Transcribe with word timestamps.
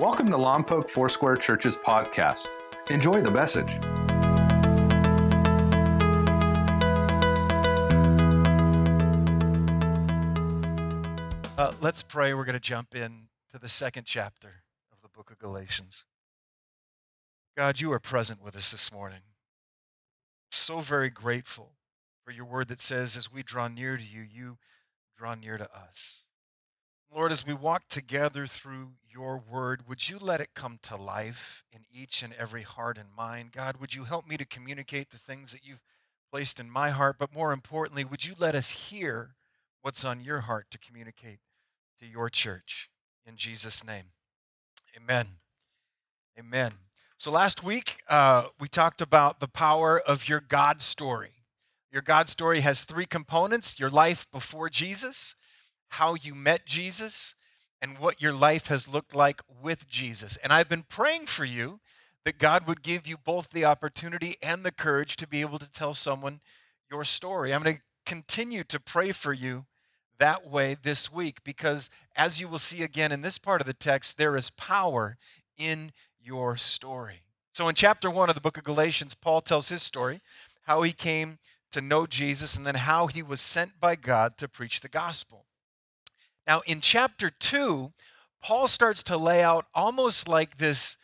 Welcome 0.00 0.28
to 0.28 0.38
Lompoc 0.38 0.88
Foursquare 0.88 1.36
Church's 1.36 1.76
podcast. 1.76 2.48
Enjoy 2.88 3.20
the 3.20 3.30
message. 3.30 3.78
Uh, 11.58 11.74
let's 11.82 12.02
pray. 12.02 12.32
We're 12.32 12.46
going 12.46 12.54
to 12.54 12.60
jump 12.60 12.94
in 12.94 13.28
to 13.52 13.58
the 13.58 13.68
second 13.68 14.04
chapter 14.04 14.62
of 14.90 15.02
the 15.02 15.08
book 15.08 15.30
of 15.30 15.38
Galatians. 15.38 16.06
God, 17.54 17.82
you 17.82 17.92
are 17.92 18.00
present 18.00 18.42
with 18.42 18.56
us 18.56 18.70
this 18.70 18.90
morning. 18.90 19.20
So 20.50 20.80
very 20.80 21.10
grateful 21.10 21.72
for 22.24 22.30
your 22.30 22.46
word 22.46 22.68
that 22.68 22.80
says, 22.80 23.18
as 23.18 23.30
we 23.30 23.42
draw 23.42 23.68
near 23.68 23.98
to 23.98 24.02
you, 24.02 24.22
you 24.22 24.56
draw 25.18 25.34
near 25.34 25.58
to 25.58 25.68
us. 25.70 26.24
Lord, 27.12 27.32
as 27.32 27.44
we 27.44 27.54
walk 27.54 27.88
together 27.88 28.46
through 28.46 28.92
your 29.12 29.36
word, 29.36 29.88
would 29.88 30.08
you 30.08 30.16
let 30.16 30.40
it 30.40 30.54
come 30.54 30.78
to 30.82 30.94
life 30.94 31.64
in 31.72 31.80
each 31.92 32.22
and 32.22 32.32
every 32.34 32.62
heart 32.62 32.96
and 32.96 33.08
mind? 33.16 33.50
God, 33.50 33.78
would 33.80 33.94
you 33.94 34.04
help 34.04 34.28
me 34.28 34.36
to 34.36 34.44
communicate 34.44 35.10
the 35.10 35.18
things 35.18 35.50
that 35.50 35.64
you've 35.64 35.82
placed 36.30 36.60
in 36.60 36.70
my 36.70 36.90
heart? 36.90 37.16
But 37.18 37.34
more 37.34 37.52
importantly, 37.52 38.04
would 38.04 38.24
you 38.24 38.34
let 38.38 38.54
us 38.54 38.70
hear 38.70 39.34
what's 39.82 40.04
on 40.04 40.20
your 40.20 40.42
heart 40.42 40.66
to 40.70 40.78
communicate 40.78 41.40
to 41.98 42.06
your 42.06 42.30
church? 42.30 42.88
In 43.26 43.36
Jesus' 43.36 43.84
name, 43.84 44.12
amen. 44.96 45.26
Amen. 46.38 46.72
So 47.16 47.32
last 47.32 47.64
week, 47.64 47.98
uh, 48.08 48.48
we 48.60 48.68
talked 48.68 49.02
about 49.02 49.40
the 49.40 49.48
power 49.48 50.00
of 50.00 50.28
your 50.28 50.40
God 50.40 50.80
story. 50.80 51.42
Your 51.92 52.02
God 52.02 52.28
story 52.28 52.60
has 52.60 52.84
three 52.84 53.04
components 53.04 53.80
your 53.80 53.90
life 53.90 54.28
before 54.30 54.70
Jesus 54.70 55.34
how 55.90 56.14
you 56.14 56.34
met 56.34 56.66
Jesus 56.66 57.34
and 57.82 57.98
what 57.98 58.20
your 58.20 58.32
life 58.32 58.68
has 58.68 58.88
looked 58.88 59.14
like 59.14 59.40
with 59.62 59.88
Jesus. 59.88 60.36
And 60.38 60.52
I've 60.52 60.68
been 60.68 60.84
praying 60.88 61.26
for 61.26 61.44
you 61.44 61.80
that 62.24 62.38
God 62.38 62.66
would 62.66 62.82
give 62.82 63.06
you 63.06 63.16
both 63.16 63.50
the 63.50 63.64
opportunity 63.64 64.36
and 64.42 64.64
the 64.64 64.72
courage 64.72 65.16
to 65.16 65.26
be 65.26 65.40
able 65.40 65.58
to 65.58 65.70
tell 65.70 65.94
someone 65.94 66.40
your 66.90 67.04
story. 67.04 67.54
I'm 67.54 67.62
going 67.62 67.76
to 67.76 67.82
continue 68.04 68.64
to 68.64 68.80
pray 68.80 69.12
for 69.12 69.32
you 69.32 69.66
that 70.18 70.48
way 70.48 70.76
this 70.80 71.10
week 71.12 71.42
because, 71.44 71.88
as 72.14 72.40
you 72.40 72.48
will 72.48 72.58
see 72.58 72.82
again 72.82 73.10
in 73.10 73.22
this 73.22 73.38
part 73.38 73.60
of 73.60 73.66
the 73.66 73.72
text, 73.72 74.18
there 74.18 74.36
is 74.36 74.50
power 74.50 75.16
in 75.56 75.92
your 76.22 76.56
story. 76.56 77.22
So, 77.52 77.68
in 77.68 77.74
chapter 77.74 78.10
one 78.10 78.28
of 78.28 78.34
the 78.34 78.40
book 78.40 78.58
of 78.58 78.64
Galatians, 78.64 79.14
Paul 79.14 79.40
tells 79.40 79.70
his 79.70 79.82
story 79.82 80.20
how 80.64 80.82
he 80.82 80.92
came 80.92 81.38
to 81.72 81.80
know 81.80 82.06
Jesus 82.06 82.54
and 82.54 82.66
then 82.66 82.74
how 82.74 83.06
he 83.06 83.22
was 83.22 83.40
sent 83.40 83.80
by 83.80 83.96
God 83.96 84.36
to 84.38 84.48
preach 84.48 84.80
the 84.80 84.88
gospel. 84.88 85.46
Now, 86.50 86.62
in 86.66 86.80
chapter 86.80 87.30
2, 87.30 87.92
Paul 88.42 88.66
starts 88.66 89.04
to 89.04 89.16
lay 89.16 89.40
out 89.40 89.66
almost 89.72 90.26
like 90.26 90.58
this, 90.58 90.96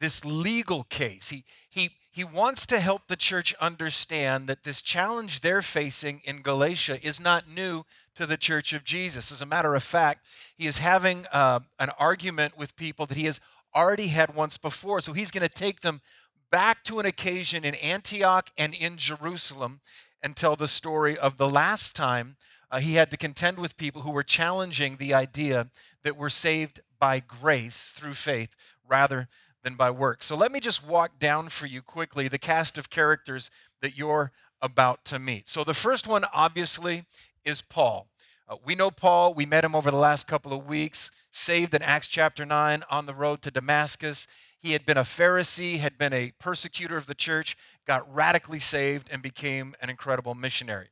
this 0.00 0.24
legal 0.24 0.84
case. 0.84 1.28
He, 1.28 1.44
he, 1.68 1.90
he 2.10 2.24
wants 2.24 2.64
to 2.64 2.80
help 2.80 3.02
the 3.06 3.14
church 3.14 3.54
understand 3.60 4.48
that 4.48 4.64
this 4.64 4.80
challenge 4.80 5.42
they're 5.42 5.60
facing 5.60 6.22
in 6.24 6.40
Galatia 6.40 6.98
is 7.06 7.20
not 7.20 7.46
new 7.46 7.84
to 8.14 8.24
the 8.24 8.38
church 8.38 8.72
of 8.72 8.84
Jesus. 8.84 9.30
As 9.30 9.42
a 9.42 9.44
matter 9.44 9.74
of 9.74 9.82
fact, 9.82 10.24
he 10.56 10.66
is 10.66 10.78
having 10.78 11.26
uh, 11.30 11.60
an 11.78 11.90
argument 11.98 12.56
with 12.56 12.74
people 12.74 13.04
that 13.04 13.18
he 13.18 13.26
has 13.26 13.38
already 13.74 14.06
had 14.06 14.34
once 14.34 14.56
before. 14.56 15.02
So 15.02 15.12
he's 15.12 15.30
going 15.30 15.46
to 15.46 15.54
take 15.54 15.82
them 15.82 16.00
back 16.50 16.84
to 16.84 17.00
an 17.00 17.04
occasion 17.04 17.66
in 17.66 17.74
Antioch 17.74 18.48
and 18.56 18.72
in 18.72 18.96
Jerusalem 18.96 19.80
and 20.22 20.34
tell 20.34 20.56
the 20.56 20.66
story 20.66 21.18
of 21.18 21.36
the 21.36 21.50
last 21.50 21.94
time 21.94 22.38
uh, 22.70 22.80
he 22.80 22.94
had 22.94 23.10
to 23.10 23.16
contend 23.16 23.58
with 23.58 23.76
people 23.76 24.02
who 24.02 24.10
were 24.10 24.22
challenging 24.22 24.96
the 24.96 25.14
idea 25.14 25.68
that 26.02 26.16
we're 26.16 26.28
saved 26.28 26.80
by 26.98 27.20
grace 27.20 27.90
through 27.90 28.14
faith 28.14 28.50
rather 28.88 29.28
than 29.62 29.74
by 29.74 29.90
works. 29.90 30.26
So 30.26 30.36
let 30.36 30.52
me 30.52 30.60
just 30.60 30.86
walk 30.86 31.18
down 31.18 31.48
for 31.48 31.66
you 31.66 31.82
quickly 31.82 32.28
the 32.28 32.38
cast 32.38 32.78
of 32.78 32.90
characters 32.90 33.50
that 33.82 33.96
you're 33.96 34.32
about 34.62 35.04
to 35.06 35.18
meet. 35.18 35.48
So 35.48 35.64
the 35.64 35.74
first 35.74 36.06
one, 36.06 36.24
obviously, 36.32 37.04
is 37.44 37.62
Paul. 37.62 38.08
Uh, 38.48 38.56
we 38.64 38.74
know 38.74 38.90
Paul. 38.90 39.34
We 39.34 39.44
met 39.44 39.64
him 39.64 39.74
over 39.74 39.90
the 39.90 39.96
last 39.96 40.28
couple 40.28 40.52
of 40.52 40.66
weeks, 40.66 41.10
saved 41.30 41.74
in 41.74 41.82
Acts 41.82 42.06
chapter 42.06 42.46
9 42.46 42.84
on 42.90 43.06
the 43.06 43.14
road 43.14 43.42
to 43.42 43.50
Damascus. 43.50 44.26
He 44.58 44.72
had 44.72 44.86
been 44.86 44.96
a 44.96 45.02
Pharisee, 45.02 45.78
had 45.78 45.98
been 45.98 46.12
a 46.12 46.32
persecutor 46.38 46.96
of 46.96 47.06
the 47.06 47.14
church, 47.14 47.56
got 47.86 48.12
radically 48.12 48.58
saved, 48.58 49.08
and 49.10 49.20
became 49.20 49.74
an 49.80 49.90
incredible 49.90 50.34
missionary. 50.34 50.88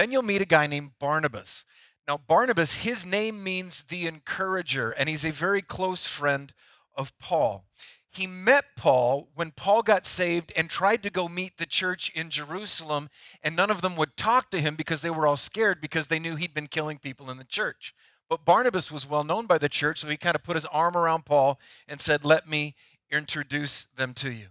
Then 0.00 0.12
you'll 0.12 0.22
meet 0.22 0.40
a 0.40 0.46
guy 0.46 0.66
named 0.66 0.92
Barnabas. 0.98 1.62
Now, 2.08 2.16
Barnabas, 2.16 2.76
his 2.76 3.04
name 3.04 3.44
means 3.44 3.82
the 3.82 4.06
encourager, 4.06 4.92
and 4.92 5.10
he's 5.10 5.26
a 5.26 5.30
very 5.30 5.60
close 5.60 6.06
friend 6.06 6.54
of 6.96 7.12
Paul. 7.18 7.66
He 8.10 8.26
met 8.26 8.64
Paul 8.78 9.28
when 9.34 9.50
Paul 9.50 9.82
got 9.82 10.06
saved 10.06 10.54
and 10.56 10.70
tried 10.70 11.02
to 11.02 11.10
go 11.10 11.28
meet 11.28 11.58
the 11.58 11.66
church 11.66 12.10
in 12.14 12.30
Jerusalem, 12.30 13.10
and 13.42 13.54
none 13.54 13.70
of 13.70 13.82
them 13.82 13.94
would 13.96 14.16
talk 14.16 14.50
to 14.52 14.60
him 14.62 14.74
because 14.74 15.02
they 15.02 15.10
were 15.10 15.26
all 15.26 15.36
scared 15.36 15.82
because 15.82 16.06
they 16.06 16.18
knew 16.18 16.34
he'd 16.34 16.54
been 16.54 16.68
killing 16.68 16.96
people 16.96 17.30
in 17.30 17.36
the 17.36 17.44
church. 17.44 17.94
But 18.26 18.46
Barnabas 18.46 18.90
was 18.90 19.06
well 19.06 19.22
known 19.22 19.44
by 19.44 19.58
the 19.58 19.68
church, 19.68 19.98
so 19.98 20.08
he 20.08 20.16
kind 20.16 20.34
of 20.34 20.42
put 20.42 20.56
his 20.56 20.64
arm 20.64 20.96
around 20.96 21.26
Paul 21.26 21.60
and 21.86 22.00
said, 22.00 22.24
Let 22.24 22.48
me 22.48 22.74
introduce 23.10 23.84
them 23.84 24.14
to 24.14 24.32
you. 24.32 24.46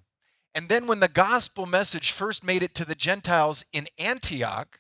And 0.54 0.70
then 0.70 0.86
when 0.86 1.00
the 1.00 1.08
gospel 1.08 1.66
message 1.66 2.12
first 2.12 2.44
made 2.44 2.62
it 2.62 2.76
to 2.76 2.86
the 2.86 2.94
Gentiles 2.94 3.66
in 3.74 3.88
Antioch, 3.98 4.80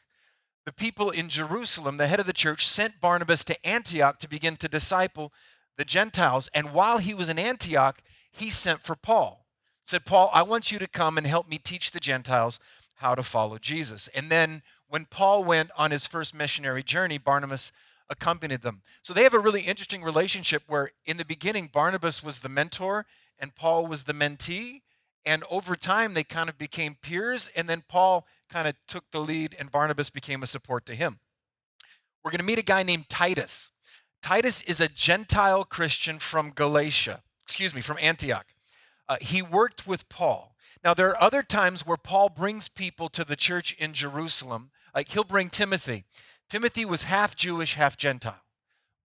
the 0.65 0.73
people 0.73 1.09
in 1.09 1.29
Jerusalem, 1.29 1.97
the 1.97 2.07
head 2.07 2.19
of 2.19 2.25
the 2.25 2.33
church, 2.33 2.67
sent 2.67 3.01
Barnabas 3.01 3.43
to 3.45 3.67
Antioch 3.67 4.19
to 4.19 4.29
begin 4.29 4.55
to 4.57 4.67
disciple 4.67 5.31
the 5.77 5.85
Gentiles. 5.85 6.49
And 6.53 6.73
while 6.73 6.97
he 6.97 7.13
was 7.13 7.29
in 7.29 7.39
Antioch, 7.39 8.01
he 8.31 8.49
sent 8.49 8.81
for 8.81 8.95
Paul. 8.95 9.45
Said, 9.87 10.05
Paul, 10.05 10.29
I 10.33 10.43
want 10.43 10.71
you 10.71 10.77
to 10.79 10.87
come 10.87 11.17
and 11.17 11.25
help 11.25 11.49
me 11.49 11.57
teach 11.57 11.91
the 11.91 11.99
Gentiles 11.99 12.59
how 12.97 13.15
to 13.15 13.23
follow 13.23 13.57
Jesus. 13.57 14.07
And 14.09 14.29
then 14.29 14.61
when 14.87 15.05
Paul 15.05 15.43
went 15.43 15.71
on 15.77 15.91
his 15.91 16.05
first 16.05 16.35
missionary 16.35 16.83
journey, 16.83 17.17
Barnabas 17.17 17.71
accompanied 18.09 18.61
them. 18.61 18.81
So 19.01 19.13
they 19.13 19.23
have 19.23 19.33
a 19.33 19.39
really 19.39 19.61
interesting 19.61 20.03
relationship 20.03 20.63
where 20.67 20.91
in 21.05 21.17
the 21.17 21.25
beginning, 21.25 21.69
Barnabas 21.71 22.23
was 22.23 22.39
the 22.39 22.49
mentor 22.49 23.05
and 23.39 23.55
Paul 23.55 23.87
was 23.87 24.03
the 24.03 24.13
mentee. 24.13 24.81
And 25.29 25.43
over 25.51 25.75
time, 25.75 26.15
they 26.15 26.23
kind 26.23 26.49
of 26.49 26.57
became 26.57 26.97
peers. 26.99 27.51
And 27.55 27.69
then 27.69 27.83
Paul 27.87 28.25
kind 28.49 28.67
of 28.67 28.73
took 28.87 29.11
the 29.11 29.19
lead, 29.19 29.55
and 29.59 29.71
Barnabas 29.71 30.09
became 30.09 30.41
a 30.41 30.47
support 30.47 30.87
to 30.87 30.95
him. 30.95 31.19
We're 32.23 32.31
going 32.31 32.39
to 32.39 32.45
meet 32.45 32.57
a 32.57 32.63
guy 32.63 32.81
named 32.81 33.09
Titus. 33.09 33.69
Titus 34.23 34.63
is 34.63 34.81
a 34.81 34.87
Gentile 34.87 35.65
Christian 35.65 36.17
from 36.17 36.49
Galatia, 36.49 37.21
excuse 37.43 37.75
me, 37.75 37.81
from 37.81 37.99
Antioch. 38.01 38.47
Uh, 39.07 39.17
he 39.21 39.43
worked 39.43 39.85
with 39.85 40.09
Paul. 40.09 40.55
Now, 40.83 40.95
there 40.95 41.09
are 41.09 41.21
other 41.21 41.43
times 41.43 41.85
where 41.85 41.95
Paul 41.95 42.29
brings 42.29 42.67
people 42.67 43.07
to 43.09 43.23
the 43.23 43.35
church 43.35 43.75
in 43.77 43.93
Jerusalem. 43.93 44.71
Like 44.95 45.09
he'll 45.09 45.23
bring 45.23 45.51
Timothy. 45.51 46.05
Timothy 46.49 46.85
was 46.85 47.03
half 47.03 47.35
Jewish, 47.35 47.75
half 47.75 47.97
Gentile. 47.97 48.41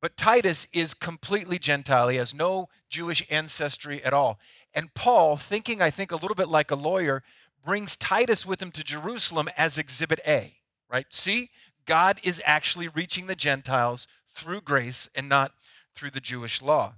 But 0.05 0.19
Titus 0.19 0.69
is 0.71 0.93
completely 0.93 1.59
Gentile. 1.59 2.09
He 2.09 2.19
has 2.19 2.35
no 2.35 2.69
Jewish 2.91 3.27
ancestry 3.31 4.05
at 4.05 4.13
all. 4.13 4.39
And 4.75 4.93
Paul, 4.93 5.39
thinking, 5.39 5.81
I 5.81 5.89
think, 5.89 6.13
a 6.13 6.17
little 6.17 6.35
bit 6.35 6.49
like 6.49 6.71
a 6.71 6.75
lawyer, 6.77 7.23
brings 7.65 7.97
Titus 7.97 8.45
with 8.45 8.61
him 8.61 8.71
to 8.73 8.85
Jerusalem 8.85 9.49
as 9.57 9.79
exhibit 9.79 10.21
A, 10.29 10.57
right? 10.91 11.07
See, 11.09 11.49
God 11.87 12.21
is 12.23 12.43
actually 12.45 12.89
reaching 12.89 13.29
the 13.29 13.35
Gentiles 13.35 14.07
through 14.29 14.61
grace 14.61 15.09
and 15.15 15.27
not 15.27 15.53
through 15.95 16.11
the 16.11 16.21
Jewish 16.21 16.61
law. 16.61 16.97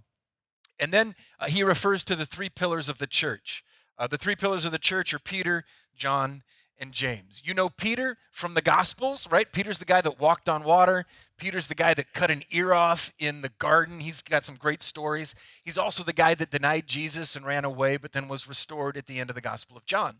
And 0.80 0.92
then 0.92 1.14
uh, 1.38 1.46
he 1.46 1.62
refers 1.62 2.02
to 2.02 2.16
the 2.16 2.26
three 2.26 2.48
pillars 2.48 2.88
of 2.88 2.98
the 2.98 3.06
church. 3.06 3.62
Uh, 3.96 4.08
the 4.08 4.18
three 4.18 4.34
pillars 4.34 4.64
of 4.64 4.72
the 4.72 4.80
church 4.80 5.14
are 5.14 5.20
Peter, 5.20 5.64
John, 5.96 6.42
and 6.78 6.92
James. 6.92 7.42
You 7.44 7.54
know 7.54 7.68
Peter 7.68 8.18
from 8.30 8.54
the 8.54 8.62
Gospels, 8.62 9.28
right? 9.30 9.50
Peter's 9.50 9.78
the 9.78 9.84
guy 9.84 10.00
that 10.00 10.20
walked 10.20 10.48
on 10.48 10.64
water. 10.64 11.04
Peter's 11.38 11.66
the 11.66 11.74
guy 11.74 11.94
that 11.94 12.12
cut 12.12 12.30
an 12.30 12.42
ear 12.50 12.72
off 12.72 13.12
in 13.18 13.42
the 13.42 13.52
garden. 13.58 14.00
He's 14.00 14.22
got 14.22 14.44
some 14.44 14.56
great 14.56 14.82
stories. 14.82 15.34
He's 15.62 15.78
also 15.78 16.02
the 16.02 16.12
guy 16.12 16.34
that 16.34 16.50
denied 16.50 16.86
Jesus 16.86 17.36
and 17.36 17.46
ran 17.46 17.64
away, 17.64 17.96
but 17.96 18.12
then 18.12 18.28
was 18.28 18.48
restored 18.48 18.96
at 18.96 19.06
the 19.06 19.18
end 19.18 19.30
of 19.30 19.36
the 19.36 19.42
Gospel 19.42 19.76
of 19.76 19.84
John. 19.84 20.18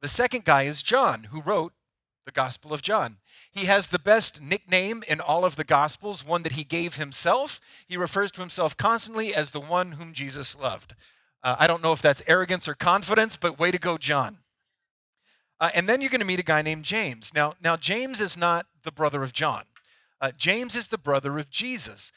The 0.00 0.08
second 0.08 0.44
guy 0.44 0.64
is 0.64 0.82
John, 0.82 1.28
who 1.30 1.40
wrote 1.40 1.72
the 2.24 2.32
Gospel 2.32 2.72
of 2.72 2.82
John. 2.82 3.18
He 3.50 3.66
has 3.66 3.88
the 3.88 3.98
best 3.98 4.42
nickname 4.42 5.04
in 5.06 5.20
all 5.20 5.44
of 5.44 5.56
the 5.56 5.64
Gospels, 5.64 6.24
one 6.24 6.42
that 6.42 6.52
he 6.52 6.64
gave 6.64 6.96
himself. 6.96 7.60
He 7.86 7.96
refers 7.96 8.32
to 8.32 8.40
himself 8.40 8.76
constantly 8.76 9.34
as 9.34 9.50
the 9.50 9.60
one 9.60 9.92
whom 9.92 10.12
Jesus 10.12 10.58
loved. 10.58 10.94
Uh, 11.42 11.56
I 11.58 11.66
don't 11.66 11.82
know 11.82 11.92
if 11.92 12.00
that's 12.00 12.22
arrogance 12.26 12.66
or 12.66 12.74
confidence, 12.74 13.36
but 13.36 13.58
way 13.58 13.70
to 13.70 13.78
go, 13.78 13.98
John. 13.98 14.38
Uh, 15.60 15.70
and 15.74 15.88
then 15.88 16.00
you're 16.00 16.10
going 16.10 16.20
to 16.20 16.26
meet 16.26 16.40
a 16.40 16.44
guy 16.44 16.62
named 16.62 16.84
James. 16.84 17.32
Now, 17.34 17.54
now 17.62 17.76
James 17.76 18.20
is 18.20 18.36
not 18.36 18.66
the 18.82 18.92
brother 18.92 19.22
of 19.22 19.32
John. 19.32 19.64
Uh, 20.20 20.30
James 20.36 20.74
is 20.76 20.88
the 20.88 20.98
brother 20.98 21.38
of 21.38 21.50
Jesus. 21.50 22.12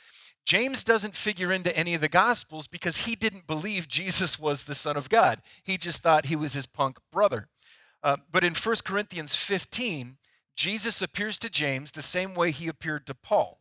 James 0.45 0.84
doesn't 0.84 1.16
figure 1.16 1.51
into 1.51 1.75
any 1.78 1.94
of 1.94 2.01
the 2.01 2.07
Gospels 2.07 2.68
because 2.68 3.00
he 3.00 3.16
didn't 3.16 3.48
believe 3.48 3.88
Jesus 3.88 4.39
was 4.39 4.63
the 4.63 4.75
Son 4.75 4.95
of 4.95 5.10
God. 5.10 5.42
He 5.62 5.78
just 5.78 6.01
thought 6.01 6.28
he 6.28 6.38
was 6.38 6.54
his 6.54 6.66
punk 6.66 7.00
brother. 7.12 7.50
Uh, 8.01 8.18
but 8.31 8.45
in 8.45 8.54
1 8.54 8.75
Corinthians 8.86 9.36
15, 9.36 10.18
Jesus 10.56 11.01
appears 11.01 11.38
to 11.39 11.50
James 11.50 11.92
the 11.92 12.01
same 12.01 12.34
way 12.34 12.51
he 12.51 12.68
appeared 12.68 13.06
to 13.07 13.13
Paul. 13.13 13.60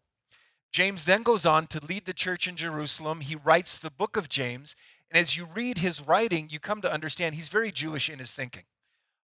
James 0.73 1.07
then 1.07 1.23
goes 1.23 1.45
on 1.45 1.67
to 1.69 1.85
lead 1.85 2.05
the 2.05 2.13
church 2.13 2.47
in 2.47 2.55
Jerusalem. 2.55 3.23
He 3.23 3.35
writes 3.35 3.79
the 3.79 3.91
book 3.91 4.17
of 4.17 4.29
James. 4.29 4.77
And 5.11 5.21
as 5.21 5.37
you 5.37 5.49
read 5.53 5.79
his 5.79 6.01
writing, 6.01 6.49
you 6.51 6.61
come 6.61 6.81
to 6.83 6.93
understand 6.93 7.35
he's 7.35 7.49
very 7.49 7.73
Jewish 7.73 8.09
in 8.09 8.19
his 8.19 8.33
thinking. 8.33 8.65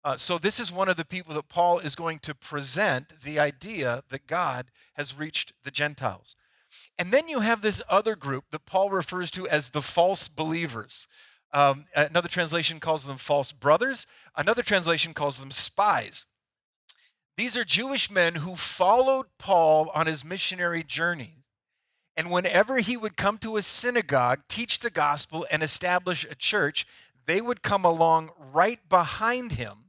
Uh, 0.05 0.17
so, 0.17 0.37
this 0.37 0.59
is 0.59 0.73
one 0.73 0.89
of 0.89 0.97
the 0.97 1.05
people 1.05 1.35
that 1.35 1.49
Paul 1.49 1.79
is 1.79 1.95
going 1.95 2.19
to 2.21 2.35
present 2.35 3.21
the 3.23 3.39
idea 3.39 4.03
that 4.09 4.27
God 4.27 4.67
has 4.95 5.17
reached 5.17 5.53
the 5.63 5.71
Gentiles. 5.71 6.35
And 6.99 7.13
then 7.13 7.29
you 7.29 7.41
have 7.41 7.63
this 7.63 7.83
other 7.89 8.17
group 8.17 8.45
that 8.51 8.67
Paul 8.67 8.91
refers 8.91 9.31
to 9.33 9.47
as 9.49 9.71
the 9.71 9.83
false 9.83 10.27
believers. 10.29 11.07
Um, 11.53 11.85
another 11.95 12.29
translation 12.29 12.81
calls 12.81 13.05
them 13.05 13.19
false 13.19 13.53
brothers, 13.53 14.07
another 14.37 14.63
translation 14.63 15.13
calls 15.13 15.39
them 15.39 15.51
spies. 15.51 16.27
These 17.37 17.57
are 17.57 17.65
Jewish 17.65 18.11
men 18.11 18.37
who 18.37 18.57
followed 18.57 19.27
Paul 19.39 19.91
on 19.95 20.07
his 20.07 20.25
missionary 20.25 20.83
journey. 20.83 21.37
And 22.17 22.31
whenever 22.31 22.79
he 22.79 22.97
would 22.97 23.17
come 23.17 23.39
to 23.39 23.57
a 23.57 23.63
synagogue, 23.63 24.41
teach 24.49 24.81
the 24.81 24.91
gospel, 24.91 25.47
and 25.51 25.63
establish 25.63 26.25
a 26.25 26.35
church, 26.35 26.87
they 27.27 27.41
would 27.41 27.63
come 27.63 27.85
along 27.85 28.31
right 28.53 28.87
behind 28.89 29.53
him, 29.53 29.82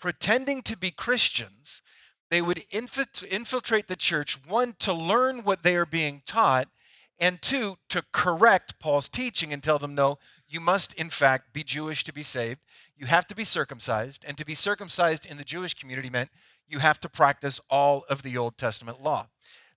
pretending 0.00 0.62
to 0.62 0.76
be 0.76 0.90
Christians. 0.90 1.82
They 2.30 2.40
would 2.40 2.64
infiltrate 2.70 3.88
the 3.88 3.96
church, 3.96 4.38
one, 4.46 4.74
to 4.78 4.92
learn 4.92 5.44
what 5.44 5.62
they 5.62 5.76
are 5.76 5.86
being 5.86 6.22
taught, 6.26 6.68
and 7.18 7.42
two, 7.42 7.76
to 7.90 8.02
correct 8.12 8.78
Paul's 8.78 9.08
teaching 9.08 9.52
and 9.52 9.62
tell 9.62 9.78
them, 9.78 9.94
no, 9.94 10.18
you 10.48 10.58
must, 10.58 10.92
in 10.94 11.10
fact, 11.10 11.52
be 11.52 11.62
Jewish 11.62 12.02
to 12.04 12.12
be 12.12 12.22
saved. 12.22 12.60
You 12.96 13.06
have 13.06 13.26
to 13.26 13.34
be 13.34 13.44
circumcised. 13.44 14.24
And 14.26 14.38
to 14.38 14.44
be 14.44 14.54
circumcised 14.54 15.26
in 15.26 15.36
the 15.36 15.44
Jewish 15.44 15.74
community 15.74 16.08
meant 16.08 16.30
you 16.66 16.78
have 16.78 16.98
to 17.00 17.08
practice 17.08 17.60
all 17.68 18.04
of 18.08 18.22
the 18.22 18.36
Old 18.36 18.56
Testament 18.56 19.02
law. 19.02 19.26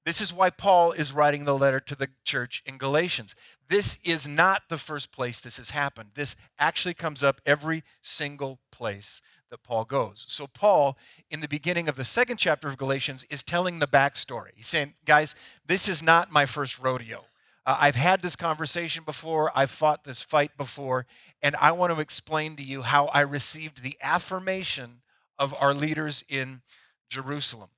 This 0.06 0.22
is 0.22 0.34
why 0.34 0.50
Paul 0.50 0.92
is 0.92 1.14
writing 1.14 1.46
the 1.46 1.58
letter 1.58 1.80
to 1.80 1.96
the 1.96 2.10
church 2.24 2.62
in 2.66 2.78
Galatians. 2.78 3.36
This 3.70 4.00
is 4.04 4.28
not 4.28 4.64
the 4.70 4.78
first 4.78 5.12
place 5.12 5.40
this 5.40 5.58
has 5.58 5.70
happened. 5.72 6.10
This 6.16 6.36
actually 6.60 6.94
comes 6.94 7.24
up 7.24 7.42
every 7.46 7.84
single 8.02 8.60
place 8.72 9.22
that 9.54 9.62
Paul 9.62 9.86
goes. 9.86 10.26
So, 10.28 10.48
Paul, 10.48 10.98
in 11.30 11.40
the 11.40 11.48
beginning 11.48 11.88
of 11.88 11.96
the 11.96 12.04
second 12.04 12.38
chapter 12.38 12.68
of 12.68 12.76
Galatians, 12.76 13.24
is 13.30 13.44
telling 13.44 13.78
the 13.78 13.86
backstory. 13.86 14.50
He's 14.56 14.66
saying, 14.66 14.96
guys, 15.06 15.36
this 15.64 15.88
is 15.88 16.02
not 16.02 16.32
my 16.32 16.48
first 16.48 16.80
rodeo. 16.80 17.26
Uh, 17.64 17.78
I've 17.80 17.96
had 17.96 18.24
this 18.24 18.36
conversation 18.36 19.04
before, 19.04 19.52
I've 19.56 19.70
fought 19.70 20.06
this 20.06 20.24
fight 20.24 20.58
before, 20.58 21.06
and 21.44 21.56
I 21.58 21.72
want 21.72 21.94
to 21.94 22.02
explain 22.02 22.56
to 22.56 22.64
you 22.64 22.82
how 22.82 23.06
I 23.08 23.22
received 23.22 23.84
the 23.84 23.96
affirmation 24.02 25.02
of 25.38 25.54
our 25.60 25.76
leaders 25.76 26.24
in 26.28 26.64
Jerusalem. 27.10 27.70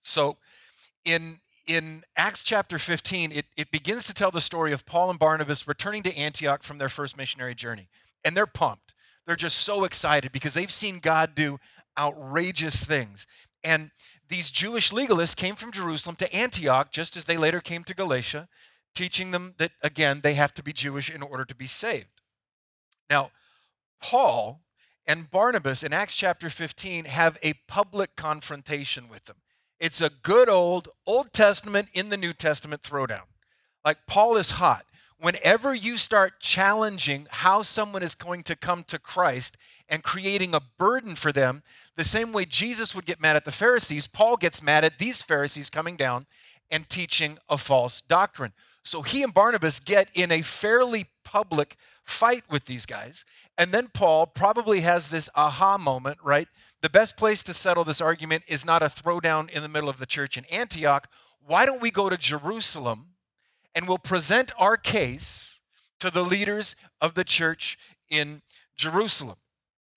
So 0.00 0.36
in 1.04 1.38
in 1.68 2.02
Acts 2.16 2.42
chapter 2.42 2.78
15, 2.78 3.30
it, 3.30 3.44
it 3.54 3.70
begins 3.70 4.06
to 4.06 4.14
tell 4.14 4.30
the 4.30 4.40
story 4.40 4.72
of 4.72 4.86
Paul 4.86 5.10
and 5.10 5.18
Barnabas 5.18 5.68
returning 5.68 6.02
to 6.04 6.16
Antioch 6.16 6.62
from 6.62 6.78
their 6.78 6.88
first 6.88 7.14
missionary 7.14 7.54
journey. 7.54 7.88
And 8.24 8.34
they're 8.34 8.46
pumped. 8.46 8.87
They're 9.28 9.36
just 9.36 9.58
so 9.58 9.84
excited 9.84 10.32
because 10.32 10.54
they've 10.54 10.72
seen 10.72 11.00
God 11.00 11.34
do 11.34 11.60
outrageous 11.98 12.86
things. 12.86 13.26
And 13.62 13.90
these 14.30 14.50
Jewish 14.50 14.90
legalists 14.90 15.36
came 15.36 15.54
from 15.54 15.70
Jerusalem 15.70 16.16
to 16.16 16.34
Antioch, 16.34 16.90
just 16.90 17.14
as 17.14 17.26
they 17.26 17.36
later 17.36 17.60
came 17.60 17.84
to 17.84 17.94
Galatia, 17.94 18.48
teaching 18.94 19.30
them 19.32 19.54
that, 19.58 19.72
again, 19.82 20.22
they 20.22 20.32
have 20.32 20.54
to 20.54 20.62
be 20.62 20.72
Jewish 20.72 21.10
in 21.10 21.20
order 21.20 21.44
to 21.44 21.54
be 21.54 21.66
saved. 21.66 22.22
Now, 23.10 23.30
Paul 24.00 24.62
and 25.06 25.30
Barnabas 25.30 25.82
in 25.82 25.92
Acts 25.92 26.16
chapter 26.16 26.48
15 26.48 27.04
have 27.04 27.36
a 27.42 27.52
public 27.68 28.16
confrontation 28.16 29.10
with 29.10 29.26
them. 29.26 29.36
It's 29.78 30.00
a 30.00 30.08
good 30.08 30.48
old 30.48 30.88
Old 31.06 31.34
Testament 31.34 31.90
in 31.92 32.08
the 32.08 32.16
New 32.16 32.32
Testament 32.32 32.80
throwdown. 32.80 33.26
Like 33.84 33.98
Paul 34.06 34.38
is 34.38 34.52
hot. 34.52 34.86
Whenever 35.20 35.74
you 35.74 35.98
start 35.98 36.38
challenging 36.38 37.26
how 37.30 37.62
someone 37.62 38.02
is 38.02 38.14
going 38.14 38.42
to 38.44 38.54
come 38.54 38.84
to 38.84 38.98
Christ 38.98 39.56
and 39.88 40.04
creating 40.04 40.54
a 40.54 40.60
burden 40.78 41.16
for 41.16 41.32
them, 41.32 41.62
the 41.96 42.04
same 42.04 42.32
way 42.32 42.44
Jesus 42.44 42.94
would 42.94 43.06
get 43.06 43.20
mad 43.20 43.34
at 43.34 43.44
the 43.44 43.50
Pharisees, 43.50 44.06
Paul 44.06 44.36
gets 44.36 44.62
mad 44.62 44.84
at 44.84 44.98
these 44.98 45.22
Pharisees 45.22 45.70
coming 45.70 45.96
down 45.96 46.26
and 46.70 46.88
teaching 46.88 47.38
a 47.48 47.58
false 47.58 48.00
doctrine. 48.00 48.52
So 48.84 49.02
he 49.02 49.24
and 49.24 49.34
Barnabas 49.34 49.80
get 49.80 50.08
in 50.14 50.30
a 50.30 50.42
fairly 50.42 51.06
public 51.24 51.76
fight 52.04 52.44
with 52.48 52.66
these 52.66 52.86
guys. 52.86 53.24
And 53.56 53.72
then 53.72 53.88
Paul 53.88 54.26
probably 54.26 54.80
has 54.80 55.08
this 55.08 55.28
aha 55.34 55.78
moment, 55.78 56.18
right? 56.22 56.48
The 56.80 56.88
best 56.88 57.16
place 57.16 57.42
to 57.42 57.54
settle 57.54 57.82
this 57.82 58.00
argument 58.00 58.44
is 58.46 58.64
not 58.64 58.84
a 58.84 58.86
throwdown 58.86 59.50
in 59.50 59.62
the 59.62 59.68
middle 59.68 59.88
of 59.88 59.98
the 59.98 60.06
church 60.06 60.38
in 60.38 60.44
Antioch. 60.44 61.08
Why 61.44 61.66
don't 61.66 61.82
we 61.82 61.90
go 61.90 62.08
to 62.08 62.16
Jerusalem 62.16 63.06
and 63.74 63.86
we'll 63.86 63.98
present 63.98 64.52
our 64.58 64.76
case 64.76 65.60
to 66.00 66.10
the 66.10 66.24
leaders 66.24 66.76
of 67.00 67.14
the 67.14 67.24
church 67.24 67.78
in 68.10 68.42
Jerusalem? 68.76 69.36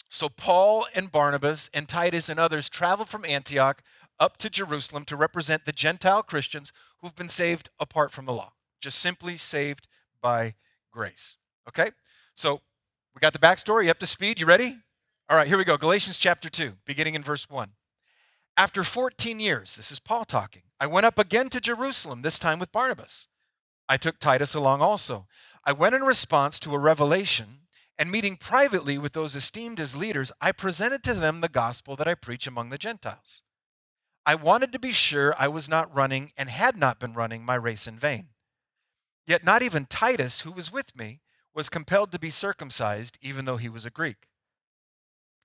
So 0.10 0.28
Paul 0.28 0.86
and 0.94 1.12
Barnabas 1.12 1.70
and 1.74 1.88
Titus 1.88 2.28
and 2.28 2.40
others 2.40 2.70
travel 2.70 3.06
from 3.06 3.24
Antioch 3.24 3.82
up 4.20 4.38
to 4.38 4.50
Jerusalem 4.50 5.06
to 5.06 5.16
represent 5.16 5.66
the 5.66 5.72
Gentile 5.72 6.22
Christians 6.22 6.74
who've 7.00 7.16
been 7.16 7.30
saved 7.30 7.70
apart 7.80 8.12
from 8.12 8.26
the 8.26 8.34
law, 8.34 8.54
just 8.82 9.00
simply 9.00 9.38
saved 9.38 9.88
by 10.22 10.56
grace. 10.92 11.38
Okay? 11.68 11.92
So 12.36 12.62
we 13.16 13.20
got 13.20 13.34
the 13.34 13.40
backstory 13.40 13.90
up 13.90 14.00
to 14.00 14.06
speed. 14.06 14.40
You 14.40 14.46
ready? 14.46 14.78
All 15.30 15.38
right, 15.38 15.48
here 15.48 15.58
we 15.58 15.64
go. 15.64 15.78
Galatians 15.78 16.18
chapter 16.18 16.50
2, 16.50 16.74
beginning 16.86 17.16
in 17.16 17.24
verse 17.24 17.50
1. 17.50 17.70
After 18.58 18.84
14 18.84 19.40
years, 19.40 19.78
this 19.78 19.92
is 19.92 20.00
Paul 20.00 20.26
talking, 20.26 20.64
I 20.80 20.88
went 20.88 21.06
up 21.06 21.18
again 21.18 21.50
to 21.50 21.62
Jerusalem, 21.62 22.22
this 22.22 22.38
time 22.38 22.60
with 22.60 22.72
Barnabas. 22.72 23.28
I 23.92 23.98
took 23.98 24.20
Titus 24.20 24.54
along 24.54 24.80
also. 24.80 25.28
I 25.66 25.74
went 25.74 25.96
in 25.96 26.04
response 26.04 26.62
to 26.62 26.74
a 26.74 26.80
revelation, 26.80 27.68
and 28.00 28.10
meeting 28.10 28.38
privately 28.38 28.98
with 28.98 29.12
those 29.12 29.36
esteemed 29.36 29.82
as 29.82 29.98
leaders, 29.98 30.32
I 30.40 30.54
presented 30.54 31.04
to 31.04 31.14
them 31.14 31.42
the 31.42 31.50
gospel 31.50 31.98
that 31.98 32.08
I 32.08 32.16
preach 32.16 32.48
among 32.48 32.70
the 32.70 32.78
Gentiles. 32.78 33.44
I 34.26 34.36
wanted 34.36 34.72
to 34.72 34.80
be 34.80 34.94
sure 34.94 35.36
I 35.38 35.50
was 35.50 35.68
not 35.68 35.94
running 35.94 36.32
and 36.38 36.50
had 36.50 36.78
not 36.78 37.02
been 37.02 37.16
running 37.16 37.44
my 37.44 37.56
race 37.56 37.86
in 37.86 38.00
vain. 38.00 38.30
Yet 39.28 39.44
not 39.44 39.62
even 39.62 39.88
Titus, 39.88 40.40
who 40.42 40.54
was 40.54 40.72
with 40.72 40.96
me, 40.96 41.20
was 41.54 41.68
compelled 41.68 42.14
to 42.14 42.20
be 42.20 42.30
circumcised, 42.30 43.18
even 43.22 43.44
though 43.44 43.58
he 43.58 43.68
was 43.68 43.86
a 43.86 43.92
Greek. 43.92 44.30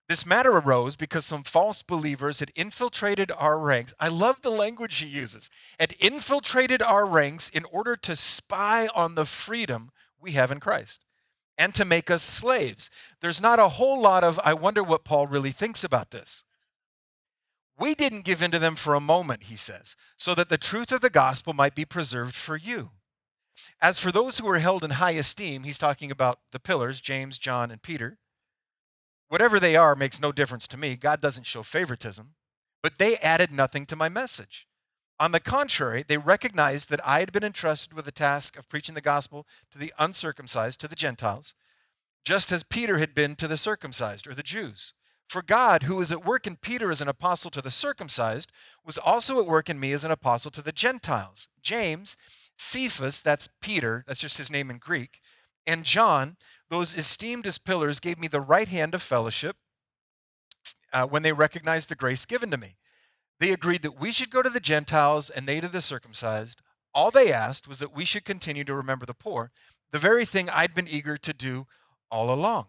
This 0.08 0.24
matter 0.24 0.52
arose 0.52 0.94
because 0.94 1.26
some 1.26 1.42
false 1.42 1.82
believers 1.82 2.38
had 2.38 2.52
infiltrated 2.54 3.32
our 3.36 3.58
ranks. 3.58 3.92
I 3.98 4.08
love 4.08 4.42
the 4.42 4.50
language 4.50 4.96
he 4.98 5.06
uses. 5.06 5.50
Had 5.80 5.94
infiltrated 5.98 6.80
our 6.80 7.04
ranks 7.04 7.48
in 7.48 7.64
order 7.72 7.96
to 7.96 8.14
spy 8.14 8.88
on 8.94 9.16
the 9.16 9.24
freedom 9.24 9.90
we 10.20 10.32
have 10.32 10.52
in 10.52 10.60
Christ 10.60 11.04
and 11.58 11.74
to 11.74 11.84
make 11.84 12.10
us 12.10 12.22
slaves. 12.22 12.88
There's 13.20 13.42
not 13.42 13.58
a 13.58 13.70
whole 13.70 14.00
lot 14.00 14.22
of, 14.22 14.38
I 14.44 14.54
wonder 14.54 14.82
what 14.82 15.04
Paul 15.04 15.26
really 15.26 15.52
thinks 15.52 15.82
about 15.82 16.12
this. 16.12 16.44
We 17.78 17.94
didn't 17.94 18.24
give 18.24 18.42
in 18.42 18.50
to 18.52 18.58
them 18.58 18.76
for 18.76 18.94
a 18.94 19.00
moment, 19.00 19.44
he 19.44 19.56
says, 19.56 19.96
so 20.16 20.34
that 20.34 20.48
the 20.48 20.58
truth 20.58 20.92
of 20.92 21.00
the 21.00 21.10
gospel 21.10 21.52
might 21.52 21.74
be 21.74 21.84
preserved 21.84 22.34
for 22.34 22.56
you. 22.56 22.90
As 23.82 23.98
for 23.98 24.12
those 24.12 24.38
who 24.38 24.46
were 24.46 24.58
held 24.58 24.84
in 24.84 24.92
high 24.92 25.12
esteem, 25.12 25.64
he's 25.64 25.78
talking 25.78 26.10
about 26.10 26.38
the 26.52 26.60
pillars, 26.60 27.00
James, 27.00 27.38
John, 27.38 27.70
and 27.70 27.82
Peter. 27.82 28.18
Whatever 29.28 29.58
they 29.58 29.76
are 29.76 29.94
makes 29.94 30.20
no 30.20 30.32
difference 30.32 30.66
to 30.68 30.76
me. 30.76 30.96
God 30.96 31.20
doesn't 31.20 31.46
show 31.46 31.62
favoritism. 31.62 32.34
But 32.82 32.98
they 32.98 33.16
added 33.16 33.50
nothing 33.50 33.86
to 33.86 33.96
my 33.96 34.08
message. 34.08 34.66
On 35.18 35.32
the 35.32 35.40
contrary, 35.40 36.04
they 36.06 36.18
recognized 36.18 36.90
that 36.90 37.04
I 37.04 37.20
had 37.20 37.32
been 37.32 37.42
entrusted 37.42 37.94
with 37.94 38.04
the 38.04 38.12
task 38.12 38.56
of 38.56 38.68
preaching 38.68 38.94
the 38.94 39.00
gospel 39.00 39.46
to 39.72 39.78
the 39.78 39.92
uncircumcised, 39.98 40.78
to 40.80 40.88
the 40.88 40.94
Gentiles, 40.94 41.54
just 42.24 42.52
as 42.52 42.62
Peter 42.62 42.98
had 42.98 43.14
been 43.14 43.34
to 43.36 43.48
the 43.48 43.56
circumcised, 43.56 44.26
or 44.26 44.34
the 44.34 44.42
Jews. 44.42 44.92
For 45.28 45.42
God, 45.42 45.84
who 45.84 46.00
is 46.00 46.12
at 46.12 46.24
work 46.24 46.46
in 46.46 46.56
Peter 46.56 46.90
as 46.90 47.00
an 47.00 47.08
apostle 47.08 47.50
to 47.52 47.62
the 47.62 47.70
circumcised, 47.70 48.52
was 48.84 48.98
also 48.98 49.40
at 49.40 49.48
work 49.48 49.70
in 49.70 49.80
me 49.80 49.92
as 49.92 50.04
an 50.04 50.10
apostle 50.10 50.50
to 50.52 50.62
the 50.62 50.70
Gentiles. 50.70 51.48
James, 51.62 52.16
Cephas, 52.58 53.20
that's 53.20 53.48
Peter, 53.60 54.04
that's 54.06 54.20
just 54.20 54.38
his 54.38 54.50
name 54.50 54.70
in 54.70 54.78
Greek, 54.78 55.20
and 55.66 55.84
John, 55.84 56.36
those 56.70 56.96
esteemed 56.96 57.46
as 57.46 57.58
pillars, 57.58 58.00
gave 58.00 58.18
me 58.18 58.28
the 58.28 58.40
right 58.40 58.68
hand 58.68 58.94
of 58.94 59.02
fellowship 59.02 59.56
uh, 60.92 61.06
when 61.06 61.22
they 61.22 61.32
recognized 61.32 61.88
the 61.88 61.94
grace 61.94 62.26
given 62.26 62.50
to 62.50 62.56
me. 62.56 62.76
They 63.38 63.52
agreed 63.52 63.82
that 63.82 64.00
we 64.00 64.12
should 64.12 64.30
go 64.30 64.42
to 64.42 64.50
the 64.50 64.60
Gentiles 64.60 65.30
and 65.30 65.46
they 65.46 65.60
to 65.60 65.68
the 65.68 65.80
circumcised. 65.80 66.62
All 66.94 67.10
they 67.10 67.32
asked 67.32 67.68
was 67.68 67.78
that 67.78 67.94
we 67.94 68.04
should 68.04 68.24
continue 68.24 68.64
to 68.64 68.74
remember 68.74 69.04
the 69.04 69.14
poor, 69.14 69.50
the 69.92 69.98
very 69.98 70.24
thing 70.24 70.48
I'd 70.48 70.74
been 70.74 70.88
eager 70.88 71.16
to 71.18 71.32
do 71.32 71.66
all 72.10 72.32
along. 72.32 72.66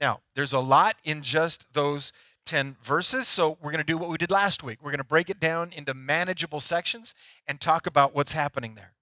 Now, 0.00 0.20
there's 0.34 0.52
a 0.52 0.60
lot 0.60 0.96
in 1.04 1.22
just 1.22 1.72
those 1.72 2.12
10 2.46 2.76
verses, 2.82 3.28
so 3.28 3.58
we're 3.60 3.70
going 3.70 3.78
to 3.78 3.84
do 3.84 3.98
what 3.98 4.10
we 4.10 4.18
did 4.18 4.30
last 4.30 4.62
week. 4.62 4.78
We're 4.82 4.90
going 4.90 4.98
to 4.98 5.04
break 5.04 5.30
it 5.30 5.40
down 5.40 5.72
into 5.74 5.94
manageable 5.94 6.60
sections 6.60 7.14
and 7.46 7.60
talk 7.60 7.86
about 7.86 8.14
what's 8.14 8.32
happening 8.32 8.74
there. 8.74 8.94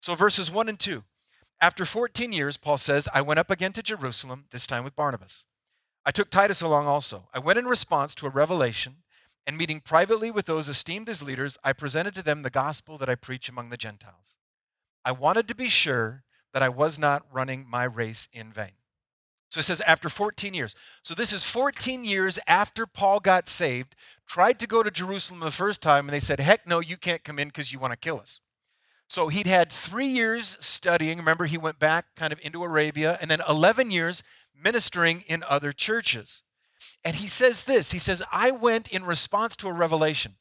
So, 0.00 0.14
verses 0.14 0.50
1 0.50 0.68
and 0.68 0.78
2. 0.78 1.04
After 1.62 1.84
14 1.84 2.32
years, 2.32 2.56
Paul 2.56 2.76
says, 2.76 3.08
I 3.14 3.22
went 3.22 3.38
up 3.38 3.48
again 3.48 3.72
to 3.74 3.84
Jerusalem, 3.84 4.46
this 4.50 4.66
time 4.66 4.82
with 4.82 4.96
Barnabas. 4.96 5.44
I 6.04 6.10
took 6.10 6.28
Titus 6.28 6.60
along 6.60 6.88
also. 6.88 7.28
I 7.32 7.38
went 7.38 7.56
in 7.56 7.66
response 7.66 8.16
to 8.16 8.26
a 8.26 8.30
revelation, 8.30 8.96
and 9.46 9.56
meeting 9.56 9.78
privately 9.78 10.32
with 10.32 10.46
those 10.46 10.68
esteemed 10.68 11.08
as 11.08 11.22
leaders, 11.22 11.56
I 11.62 11.72
presented 11.72 12.16
to 12.16 12.22
them 12.24 12.42
the 12.42 12.50
gospel 12.50 12.98
that 12.98 13.08
I 13.08 13.14
preach 13.14 13.48
among 13.48 13.70
the 13.70 13.76
Gentiles. 13.76 14.38
I 15.04 15.12
wanted 15.12 15.46
to 15.46 15.54
be 15.54 15.68
sure 15.68 16.24
that 16.52 16.64
I 16.64 16.68
was 16.68 16.98
not 16.98 17.26
running 17.32 17.64
my 17.70 17.84
race 17.84 18.26
in 18.32 18.52
vain. 18.52 18.72
So 19.48 19.60
it 19.60 19.64
says 19.64 19.80
after 19.82 20.08
14 20.08 20.54
years. 20.54 20.74
So 21.04 21.14
this 21.14 21.32
is 21.32 21.44
14 21.44 22.04
years 22.04 22.40
after 22.48 22.86
Paul 22.86 23.20
got 23.20 23.46
saved, 23.46 23.94
tried 24.26 24.58
to 24.58 24.66
go 24.66 24.82
to 24.82 24.90
Jerusalem 24.90 25.38
the 25.38 25.52
first 25.52 25.80
time, 25.80 26.08
and 26.08 26.14
they 26.14 26.20
said, 26.20 26.40
heck 26.40 26.66
no, 26.66 26.80
you 26.80 26.96
can't 26.96 27.22
come 27.22 27.38
in 27.38 27.48
because 27.48 27.72
you 27.72 27.78
want 27.78 27.92
to 27.92 27.96
kill 27.96 28.18
us. 28.18 28.40
So 29.12 29.28
he'd 29.28 29.46
had 29.46 29.70
three 29.70 30.06
years 30.06 30.56
studying. 30.58 31.18
Remember, 31.18 31.44
he 31.44 31.58
went 31.58 31.78
back 31.78 32.06
kind 32.16 32.32
of 32.32 32.40
into 32.42 32.64
Arabia, 32.64 33.18
and 33.20 33.30
then 33.30 33.42
11 33.46 33.90
years 33.90 34.22
ministering 34.58 35.22
in 35.26 35.44
other 35.46 35.70
churches. 35.70 36.42
And 37.04 37.16
he 37.16 37.26
says 37.26 37.64
this 37.64 37.92
He 37.92 37.98
says, 37.98 38.22
I 38.32 38.52
went 38.52 38.88
in 38.88 39.04
response 39.04 39.54
to 39.56 39.68
a 39.68 39.72
revelation. 39.74 40.36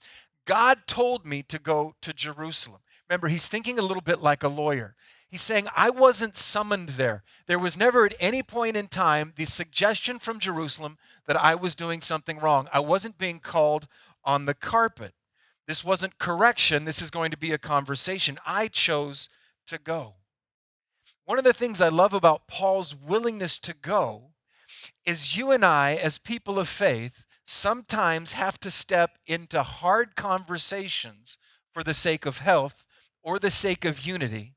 God 0.46 0.88
told 0.88 1.26
me 1.26 1.44
to 1.44 1.60
go 1.60 1.96
to 2.02 2.14
Jerusalem. 2.14 2.80
Remember, 3.10 3.28
he's 3.28 3.50
thinking 3.50 3.78
a 3.78 3.82
little 3.82 4.00
bit 4.00 4.22
like 4.22 4.42
a 4.42 4.48
lawyer. 4.48 4.96
He's 5.28 5.42
saying, 5.42 5.68
I 5.76 5.90
wasn't 5.90 6.38
summoned 6.38 6.90
there. 6.92 7.24
There 7.48 7.60
was 7.60 7.78
never 7.78 8.06
at 8.06 8.16
any 8.22 8.42
point 8.42 8.78
in 8.78 8.88
time 8.88 9.34
the 9.36 9.44
suggestion 9.44 10.18
from 10.18 10.40
Jerusalem 10.40 10.98
that 11.28 11.36
I 11.36 11.56
was 11.56 11.76
doing 11.76 12.00
something 12.00 12.40
wrong. 12.40 12.70
I 12.72 12.80
wasn't 12.80 13.18
being 13.18 13.40
called 13.42 13.88
on 14.24 14.46
the 14.46 14.54
carpet. 14.54 15.14
This 15.68 15.84
wasn't 15.84 16.20
correction. 16.20 16.86
This 16.86 17.02
is 17.02 17.12
going 17.12 17.32
to 17.32 17.38
be 17.38 17.52
a 17.52 17.58
conversation. 17.58 18.38
I 18.46 18.68
chose 18.68 19.30
to 19.68 19.78
go. 19.78 20.16
One 21.26 21.38
of 21.38 21.44
the 21.44 21.54
things 21.54 21.80
I 21.80 21.90
love 21.90 22.14
about 22.14 22.48
Paul's 22.48 22.96
willingness 22.96 23.60
to 23.60 23.74
go 23.74 24.32
is 25.06 25.38
you 25.38 25.52
and 25.52 25.64
I, 25.64 25.96
as 25.96 26.18
people 26.18 26.60
of 26.60 26.68
faith, 26.68 27.24
sometimes 27.46 28.34
have 28.34 28.60
to 28.60 28.72
step 28.72 29.18
into 29.28 29.64
hard 29.64 30.16
conversations 30.16 31.38
for 31.74 31.84
the 31.84 31.94
sake 31.94 32.26
of 32.26 32.40
health 32.40 32.84
or 33.24 33.40
the 33.40 33.52
sake 33.52 33.86
of 33.86 34.06
unity 34.06 34.56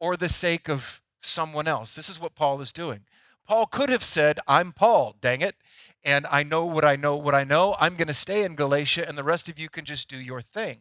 or 0.00 0.16
the 0.16 0.28
sake 0.28 0.68
of 0.68 1.00
someone 1.20 1.68
else. 1.68 1.94
This 1.94 2.08
is 2.08 2.20
what 2.20 2.34
Paul 2.34 2.60
is 2.60 2.72
doing. 2.72 3.00
Paul 3.46 3.66
could 3.66 3.90
have 3.90 4.04
said, 4.04 4.40
I'm 4.46 4.72
Paul, 4.72 5.16
dang 5.20 5.42
it, 5.42 5.56
and 6.04 6.26
I 6.30 6.42
know 6.42 6.66
what 6.66 6.84
I 6.84 6.96
know, 6.96 7.16
what 7.16 7.34
I 7.34 7.44
know. 7.44 7.76
I'm 7.80 7.96
going 7.96 8.08
to 8.08 8.14
stay 8.14 8.44
in 8.44 8.54
Galatia, 8.54 9.08
and 9.08 9.16
the 9.16 9.24
rest 9.24 9.48
of 9.48 9.58
you 9.58 9.68
can 9.68 9.84
just 9.84 10.08
do 10.08 10.18
your 10.18 10.42
thing. 10.42 10.80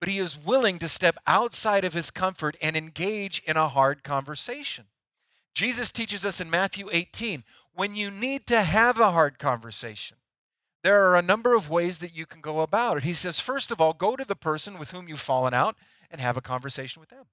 But 0.00 0.08
he 0.08 0.18
is 0.18 0.38
willing 0.38 0.78
to 0.78 0.88
step 0.88 1.16
outside 1.26 1.84
of 1.84 1.94
his 1.94 2.10
comfort 2.10 2.56
and 2.62 2.76
engage 2.76 3.42
in 3.46 3.56
a 3.56 3.68
hard 3.68 4.04
conversation. 4.04 4.84
Jesus 5.54 5.90
teaches 5.90 6.24
us 6.24 6.40
in 6.40 6.50
Matthew 6.50 6.88
18 6.92 7.42
when 7.78 7.94
you 7.94 8.10
need 8.10 8.44
to 8.48 8.62
have 8.62 8.98
a 8.98 9.12
hard 9.12 9.38
conversation, 9.38 10.16
there 10.82 11.04
are 11.04 11.16
a 11.16 11.22
number 11.22 11.54
of 11.54 11.70
ways 11.70 12.00
that 12.00 12.12
you 12.14 12.26
can 12.26 12.40
go 12.40 12.58
about 12.58 12.96
it. 12.96 13.02
He 13.04 13.12
says, 13.12 13.38
first 13.38 13.70
of 13.70 13.80
all, 13.80 13.92
go 13.92 14.16
to 14.16 14.24
the 14.24 14.34
person 14.34 14.78
with 14.78 14.90
whom 14.90 15.08
you've 15.08 15.20
fallen 15.20 15.54
out 15.54 15.76
and 16.10 16.20
have 16.20 16.36
a 16.36 16.40
conversation 16.40 16.98
with 16.98 17.10
them. 17.10 17.26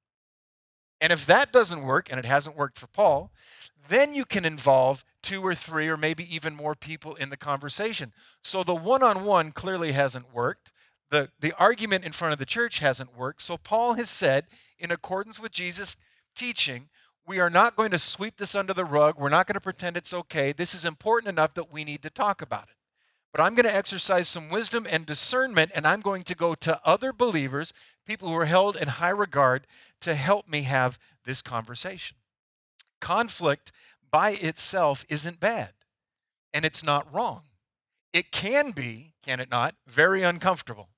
And 1.01 1.12
if 1.12 1.25
that 1.25 1.51
doesn't 1.51 1.84
work, 1.84 2.10
and 2.12 2.20
it 2.20 2.25
hasn't 2.25 2.56
worked 2.56 2.77
for 2.77 2.86
Paul, 2.88 3.32
then 3.89 4.13
you 4.13 4.25
can 4.25 4.46
involve 4.46 5.04
two 5.22 5.42
or 5.42 5.56
three 5.56 5.88
or 5.88 5.98
maybe 5.98 6.34
even 6.34 6.56
more 6.56 6.75
people 6.75 7.15
in 7.15 7.30
the 7.30 7.38
conversation. 7.38 8.13
So 8.44 8.63
the 8.63 8.75
one 8.75 9.04
on 9.04 9.25
one 9.25 9.51
clearly 9.51 9.92
hasn't 9.92 10.34
worked. 10.34 10.72
The, 11.10 11.30
the 11.39 11.54
argument 11.58 12.06
in 12.06 12.12
front 12.12 12.34
of 12.34 12.39
the 12.39 12.46
church 12.46 12.80
hasn't 12.80 13.18
worked. 13.18 13.42
So 13.42 13.58
Paul 13.58 13.94
has 13.94 14.10
said, 14.10 14.46
in 14.77 14.92
accordance 14.92 15.39
with 15.39 15.51
Jesus' 15.51 15.98
teaching, 16.36 16.89
we 17.27 17.39
are 17.39 17.50
not 17.50 17.75
going 17.75 17.92
to 17.92 18.00
sweep 18.00 18.38
this 18.38 18.56
under 18.56 18.74
the 18.74 18.86
rug. 18.86 19.18
We're 19.18 19.30
not 19.30 19.48
going 19.48 19.56
to 19.56 19.62
pretend 19.62 19.98
it's 19.98 20.13
okay. 20.13 20.51
This 20.51 20.75
is 20.75 20.86
important 20.86 21.30
enough 21.30 21.54
that 21.56 21.72
we 21.72 21.84
need 21.84 22.01
to 22.04 22.10
talk 22.10 22.42
about 22.42 22.63
it. 22.63 22.75
But 23.32 23.42
I'm 23.42 23.56
going 23.56 23.65
to 23.65 23.75
exercise 23.75 24.30
some 24.30 24.50
wisdom 24.50 24.86
and 24.89 25.06
discernment, 25.06 25.72
and 25.75 25.88
I'm 25.88 26.01
going 26.01 26.24
to 26.24 26.36
go 26.36 26.54
to 26.56 26.80
other 26.86 27.12
believers, 27.12 27.74
people 28.06 28.30
who 28.30 28.36
are 28.36 28.46
held 28.46 28.75
in 28.75 28.88
high 28.88 29.10
regard, 29.10 29.68
to 30.01 30.15
help 30.15 30.48
me 30.48 30.62
have 30.62 31.00
this 31.25 31.42
conversation. 31.42 32.18
Conflict 33.05 33.71
by 34.12 34.31
itself 34.31 35.05
isn't 35.09 35.39
bad, 35.39 35.74
and 36.51 36.65
it's 36.65 36.83
not 36.83 37.13
wrong. 37.13 37.43
It 38.13 38.31
can 38.31 38.71
be, 38.71 39.13
can 39.24 39.39
it 39.39 39.51
not, 39.51 39.75
very 39.85 40.24
uncomfortable. 40.24 40.89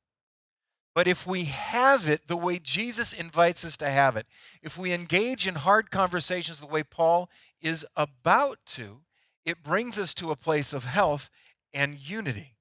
But 0.95 1.09
if 1.09 1.27
we 1.27 1.43
have 1.43 2.07
it 2.07 2.29
the 2.29 2.37
way 2.37 2.59
Jesus 2.63 3.11
invites 3.11 3.65
us 3.65 3.75
to 3.77 3.89
have 3.89 4.15
it, 4.15 4.25
if 4.63 4.77
we 4.77 4.93
engage 4.93 5.45
in 5.45 5.55
hard 5.55 5.91
conversations 5.91 6.61
the 6.61 6.65
way 6.65 6.81
Paul 6.81 7.29
is 7.61 7.85
about 7.97 8.59
to, 8.67 9.01
it 9.43 9.61
brings 9.61 9.99
us 9.99 10.13
to 10.13 10.31
a 10.31 10.37
place 10.37 10.71
of 10.71 10.85
health 10.85 11.29
and 11.73 11.99
unity. 11.99 12.55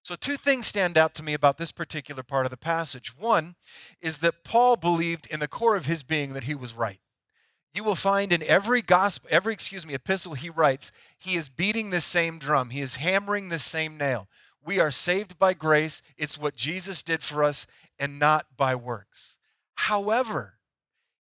So, 0.00 0.14
two 0.14 0.36
things 0.36 0.66
stand 0.66 0.96
out 0.96 1.14
to 1.16 1.22
me 1.22 1.34
about 1.34 1.58
this 1.58 1.70
particular 1.70 2.22
part 2.22 2.46
of 2.46 2.50
the 2.50 2.56
passage. 2.56 3.14
One 3.14 3.56
is 4.00 4.18
that 4.18 4.42
Paul 4.42 4.76
believed 4.76 5.26
in 5.26 5.40
the 5.40 5.48
core 5.48 5.76
of 5.76 5.84
his 5.84 6.02
being 6.02 6.32
that 6.32 6.44
he 6.44 6.54
was 6.54 6.72
right. 6.72 7.00
You 7.76 7.84
will 7.84 7.94
find 7.94 8.32
in 8.32 8.42
every 8.42 8.80
gospel, 8.80 9.28
every, 9.30 9.52
excuse 9.52 9.84
me, 9.84 9.92
epistle 9.92 10.32
he 10.32 10.48
writes, 10.48 10.90
he 11.18 11.34
is 11.34 11.50
beating 11.50 11.90
the 11.90 12.00
same 12.00 12.38
drum, 12.38 12.70
he 12.70 12.80
is 12.80 12.96
hammering 12.96 13.50
the 13.50 13.58
same 13.58 13.98
nail. 13.98 14.28
We 14.64 14.80
are 14.80 14.90
saved 14.90 15.38
by 15.38 15.52
grace. 15.52 16.00
It's 16.16 16.38
what 16.38 16.56
Jesus 16.56 17.02
did 17.02 17.22
for 17.22 17.44
us 17.44 17.66
and 17.98 18.18
not 18.18 18.46
by 18.56 18.74
works. 18.74 19.36
However, 19.74 20.54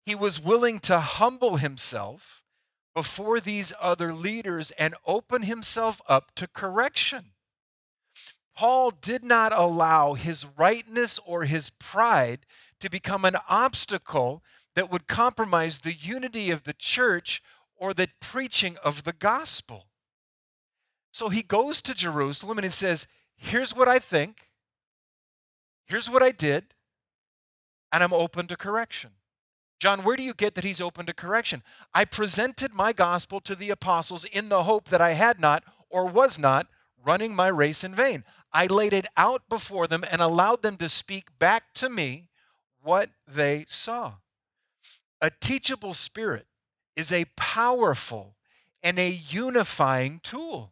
he 0.05 0.15
was 0.15 0.41
willing 0.41 0.79
to 0.79 0.99
humble 1.01 1.57
himself 1.57 2.45
before 2.95 3.41
these 3.41 3.73
other 3.81 4.13
leaders 4.13 4.71
and 4.79 4.95
open 5.05 5.41
himself 5.41 6.01
up 6.07 6.33
to 6.35 6.47
correction. 6.47 7.31
Paul 8.55 8.91
did 8.91 9.25
not 9.25 9.51
allow 9.53 10.13
his 10.13 10.45
rightness 10.57 11.19
or 11.25 11.43
his 11.43 11.69
pride 11.69 12.45
to 12.79 12.89
become 12.89 13.25
an 13.25 13.35
obstacle 13.49 14.41
that 14.75 14.91
would 14.91 15.07
compromise 15.07 15.79
the 15.79 15.93
unity 15.93 16.51
of 16.51 16.63
the 16.63 16.73
church 16.73 17.41
or 17.77 17.93
the 17.93 18.09
preaching 18.19 18.77
of 18.83 19.03
the 19.03 19.13
gospel. 19.13 19.87
So 21.11 21.29
he 21.29 21.41
goes 21.41 21.81
to 21.83 21.93
Jerusalem 21.93 22.57
and 22.57 22.65
he 22.65 22.71
says, 22.71 23.07
Here's 23.37 23.75
what 23.75 23.87
I 23.87 23.99
think, 23.99 24.49
here's 25.85 26.09
what 26.09 26.23
I 26.23 26.31
did, 26.31 26.73
and 27.91 28.03
I'm 28.03 28.13
open 28.13 28.47
to 28.47 28.57
correction. 28.57 29.11
John, 29.79 30.03
where 30.03 30.15
do 30.15 30.23
you 30.23 30.33
get 30.33 30.55
that 30.55 30.63
he's 30.63 30.81
open 30.81 31.05
to 31.05 31.13
correction? 31.13 31.61
I 31.93 32.05
presented 32.05 32.73
my 32.73 32.93
gospel 32.93 33.39
to 33.41 33.55
the 33.55 33.69
apostles 33.69 34.23
in 34.25 34.49
the 34.49 34.63
hope 34.63 34.89
that 34.89 35.01
I 35.01 35.13
had 35.13 35.39
not 35.39 35.63
or 35.89 36.07
was 36.07 36.39
not 36.39 36.67
running 37.05 37.35
my 37.35 37.47
race 37.47 37.83
in 37.83 37.93
vain. 37.93 38.23
I 38.51 38.67
laid 38.67 38.93
it 38.93 39.05
out 39.17 39.47
before 39.49 39.85
them 39.85 40.03
and 40.09 40.21
allowed 40.21 40.63
them 40.63 40.77
to 40.77 40.89
speak 40.89 41.37
back 41.37 41.73
to 41.75 41.89
me 41.89 42.29
what 42.81 43.09
they 43.27 43.65
saw. 43.67 44.13
A 45.21 45.29
teachable 45.29 45.93
spirit 45.93 46.45
is 46.95 47.11
a 47.11 47.25
powerful 47.35 48.35
and 48.83 48.99
a 48.99 49.09
unifying 49.09 50.19
tool. 50.23 50.71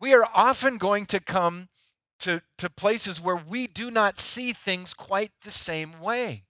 We 0.00 0.12
are 0.14 0.28
often 0.34 0.78
going 0.78 1.06
to 1.06 1.20
come 1.20 1.68
to, 2.20 2.42
to 2.58 2.70
places 2.70 3.20
where 3.20 3.36
we 3.36 3.66
do 3.66 3.90
not 3.90 4.18
see 4.18 4.52
things 4.52 4.94
quite 4.94 5.30
the 5.42 5.50
same 5.50 6.00
way. 6.00 6.44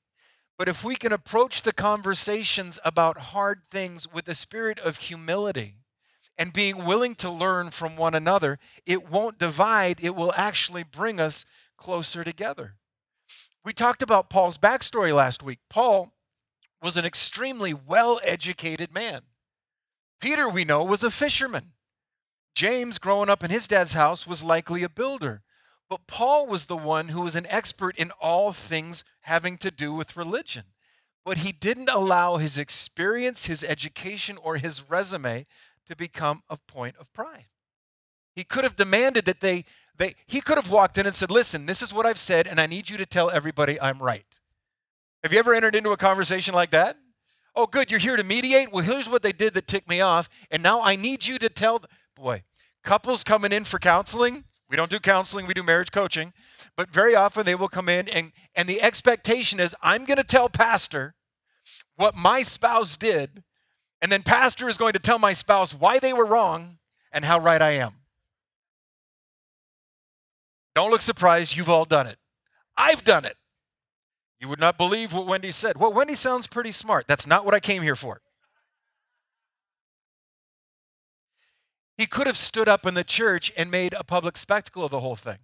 But 0.59 0.69
if 0.69 0.83
we 0.83 0.97
can 0.97 1.13
approach 1.13 1.63
the 1.63 1.73
conversations 1.73 2.79
about 2.85 3.19
hard 3.19 3.63
things 3.71 4.11
with 4.11 4.29
a 4.29 4.35
spirit 4.35 4.79
of 4.79 4.97
humility 4.97 5.75
and 6.39 6.53
being 6.53 6.85
willing 6.85 7.15
to 7.17 7.31
learn 7.31 7.71
from 7.71 7.97
one 7.97 8.15
another, 8.15 8.59
it 8.87 9.11
won't 9.11 9.39
divide, 9.39 9.99
it 10.01 10.17
will 10.17 10.33
actually 10.37 10.83
bring 10.83 11.21
us 11.21 11.45
closer 11.77 12.25
together. 12.25 12.77
We 13.65 13.73
talked 13.73 14.01
about 14.01 14.31
Paul's 14.31 14.57
backstory 14.57 15.15
last 15.15 15.43
week. 15.43 15.59
Paul 15.69 16.13
was 16.87 16.97
an 16.97 17.05
extremely 17.05 17.75
well 17.75 18.21
educated 18.23 18.95
man. 18.95 19.23
Peter, 20.21 20.49
we 20.49 20.65
know, 20.65 20.85
was 20.85 21.03
a 21.03 21.11
fisherman. 21.11 21.73
James, 22.55 23.01
growing 23.01 23.29
up 23.29 23.43
in 23.43 23.51
his 23.51 23.67
dad's 23.67 23.95
house, 23.95 24.25
was 24.25 24.45
likely 24.45 24.85
a 24.85 24.89
builder. 24.89 25.43
But 25.91 26.07
Paul 26.07 26.47
was 26.47 26.67
the 26.67 26.77
one 26.77 27.09
who 27.09 27.23
was 27.23 27.35
an 27.35 27.49
expert 27.51 27.97
in 27.97 28.13
all 28.21 28.53
things 28.53 29.03
having 29.23 29.59
to 29.59 29.73
do 29.73 29.93
with 29.93 30.17
religion. 30.17 30.63
But 31.25 31.39
he 31.39 31.51
didn't 31.51 31.89
allow 31.89 32.37
his 32.37 32.57
experience, 32.57 33.47
his 33.47 33.65
education, 33.65 34.39
or 34.41 34.59
his 34.59 34.89
resume 34.89 35.47
to 35.89 35.97
become 35.97 36.45
a 36.49 36.57
point 36.57 36.95
of 37.01 37.13
pride. 37.13 37.47
He 38.33 38.45
could 38.45 38.63
have 38.63 38.77
demanded 38.77 39.25
that 39.25 39.41
they, 39.41 39.65
they 39.99 40.15
he 40.29 40.41
could 40.41 40.57
have 40.57 40.71
walked 40.71 40.99
in 40.99 41.05
and 41.05 41.17
said, 41.17 41.33
Listen, 41.33 41.67
this 41.67 41.83
is 41.83 41.93
what 41.93 42.07
I've 42.07 42.17
said, 42.17 42.47
and 42.47 42.61
I 42.61 42.67
need 42.67 42.89
you 42.89 42.97
to 42.97 43.07
tell 43.07 43.29
everybody 43.29 43.81
I'm 43.81 44.01
right. 44.01 44.26
Have 45.23 45.33
you 45.33 45.39
ever 45.39 45.55
entered 45.55 45.75
into 45.75 45.91
a 45.91 45.97
conversation 45.97 46.55
like 46.55 46.71
that? 46.71 46.97
Oh, 47.55 47.67
good, 47.67 47.91
you're 47.91 48.01
here 48.01 48.17
to 48.17 48.25
mediate? 48.25 48.73
Well, 48.73 48.85
here's 48.85 49.09
what 49.09 49.23
they 49.23 49.33
did 49.33 49.55
that 49.55 49.67
ticked 49.67 49.89
me 49.89 50.01
off, 50.01 50.29
and 50.51 50.63
now 50.63 50.83
I 50.83 50.95
need 50.95 51.27
you 51.27 51.39
to 51.39 51.49
tell. 51.49 51.83
Boy, 52.15 52.43
couples 52.85 53.25
coming 53.25 53.53
in 53.53 53.65
for 53.65 53.79
counseling, 53.79 54.45
we 54.69 54.77
don't 54.77 54.91
do 54.91 54.99
counseling, 54.99 55.47
we 55.47 55.55
do 55.55 55.63
marriage 55.63 55.93
coaching. 55.93 56.33
But 56.77 56.91
very 56.91 57.15
often 57.15 57.47
they 57.47 57.55
will 57.55 57.69
come 57.69 57.89
in 57.89 58.09
and, 58.09 58.33
and 58.55 58.69
the 58.69 58.83
expectation 58.83 59.61
is 59.61 59.75
I'm 59.83 60.05
going 60.05 60.19
to 60.19 60.25
tell 60.25 60.49
pastor 60.49 61.15
what 61.97 62.15
my 62.15 62.43
spouse 62.43 62.97
did, 62.97 63.43
and 64.03 64.11
then 64.11 64.23
pastor 64.23 64.69
is 64.69 64.77
going 64.77 64.93
to 64.93 64.99
tell 64.99 65.19
my 65.19 65.33
spouse 65.33 65.73
why 65.73 65.99
they 65.99 66.13
were 66.13 66.27
wrong 66.27 66.79
and 67.13 67.25
how 67.25 67.39
right 67.39 67.63
I 67.63 67.73
am. 67.73 67.95
Don't 70.75 70.91
look 70.91 71.01
surprised, 71.01 71.57
you've 71.57 71.71
all 71.71 71.87
done 71.87 72.07
it. 72.07 72.19
I've 72.77 73.03
done 73.05 73.25
it. 73.25 73.37
You 74.41 74.49
would 74.49 74.61
not 74.61 74.77
believe 74.77 75.15
what 75.15 75.27
Wendy 75.27 75.51
said. 75.51 75.79
Well, 75.79 75.93
Wendy 75.93 76.15
sounds 76.15 76.47
pretty 76.47 76.73
smart. 76.73 77.07
That's 77.07 77.27
not 77.27 77.45
what 77.45 77.55
I 77.55 77.61
came 77.61 77.83
here 77.83 77.97
for. 77.97 78.21
He 81.97 82.07
could 82.07 82.27
have 82.27 82.37
stood 82.37 82.69
up 82.69 82.85
in 82.85 82.95
the 82.95 83.05
church 83.05 83.51
and 83.57 83.71
made 83.71 83.95
a 83.95 84.05
public 84.05 84.37
spectacle 84.37 84.85
of 84.85 84.91
the 84.91 85.01
whole 85.01 85.17
thing. 85.17 85.39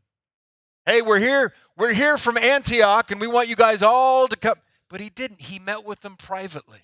Hey, 0.85 1.01
we're 1.01 1.19
here. 1.19 1.55
We're 1.77 1.95
here 1.95 2.19
from 2.19 2.37
Antioch 2.37 3.11
and 3.11 3.21
we 3.21 3.27
want 3.27 3.49
you 3.49 3.57
guys 3.57 3.83
all 3.83 4.29
to 4.29 4.37
come. 4.37 4.57
But 4.91 5.01
he 5.01 5.09
didn't. 5.09 5.43
He 5.43 5.59
met 5.59 5.87
with 5.87 6.01
them 6.03 6.17
privately, 6.17 6.81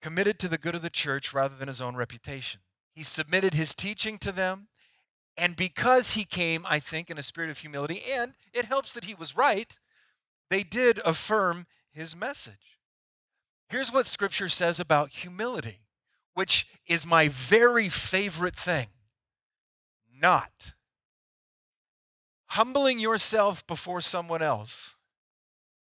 committed 0.00 0.38
to 0.38 0.48
the 0.48 0.58
good 0.58 0.76
of 0.76 0.82
the 0.82 0.90
church 0.90 1.34
rather 1.34 1.56
than 1.56 1.66
his 1.66 1.80
own 1.80 1.96
reputation. 1.96 2.60
He 2.94 3.02
submitted 3.02 3.54
his 3.54 3.74
teaching 3.74 4.18
to 4.18 4.30
them. 4.30 4.68
And 5.36 5.56
because 5.56 6.12
he 6.12 6.24
came, 6.24 6.64
I 6.68 6.78
think, 6.78 7.10
in 7.10 7.18
a 7.18 7.22
spirit 7.22 7.50
of 7.50 7.58
humility, 7.58 8.02
and 8.16 8.34
it 8.52 8.66
helps 8.66 8.92
that 8.92 9.04
he 9.04 9.14
was 9.14 9.34
right, 9.34 9.76
they 10.52 10.62
did 10.62 11.00
affirm 11.04 11.66
his 11.92 12.14
message. 12.14 12.78
Here's 13.68 13.92
what 13.92 14.04
scripture 14.04 14.50
says 14.50 14.78
about 14.78 15.10
humility, 15.10 15.80
which 16.34 16.66
is 16.86 17.06
my 17.06 17.28
very 17.28 17.88
favorite 17.88 18.56
thing. 18.56 18.88
Not 20.14 20.74
humbling 22.48 22.98
yourself 22.98 23.66
before 23.66 24.02
someone 24.02 24.42
else 24.42 24.94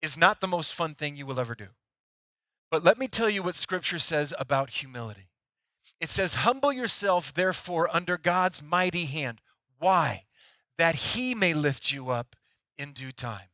is 0.02 0.18
not 0.18 0.42
the 0.42 0.46
most 0.46 0.74
fun 0.74 0.94
thing 0.94 1.16
you 1.16 1.24
will 1.24 1.40
ever 1.40 1.54
do. 1.54 1.68
But 2.70 2.84
let 2.84 2.98
me 2.98 3.08
tell 3.08 3.30
you 3.30 3.42
what 3.42 3.54
scripture 3.54 3.98
says 3.98 4.34
about 4.38 4.68
humility. 4.70 5.30
It 6.00 6.10
says, 6.10 6.34
Humble 6.34 6.72
yourself, 6.72 7.32
therefore, 7.32 7.88
under 7.90 8.18
God's 8.18 8.62
mighty 8.62 9.06
hand. 9.06 9.40
Why? 9.78 10.24
That 10.76 10.94
he 10.94 11.34
may 11.34 11.54
lift 11.54 11.90
you 11.90 12.10
up 12.10 12.36
in 12.76 12.92
due 12.92 13.12
time. 13.12 13.49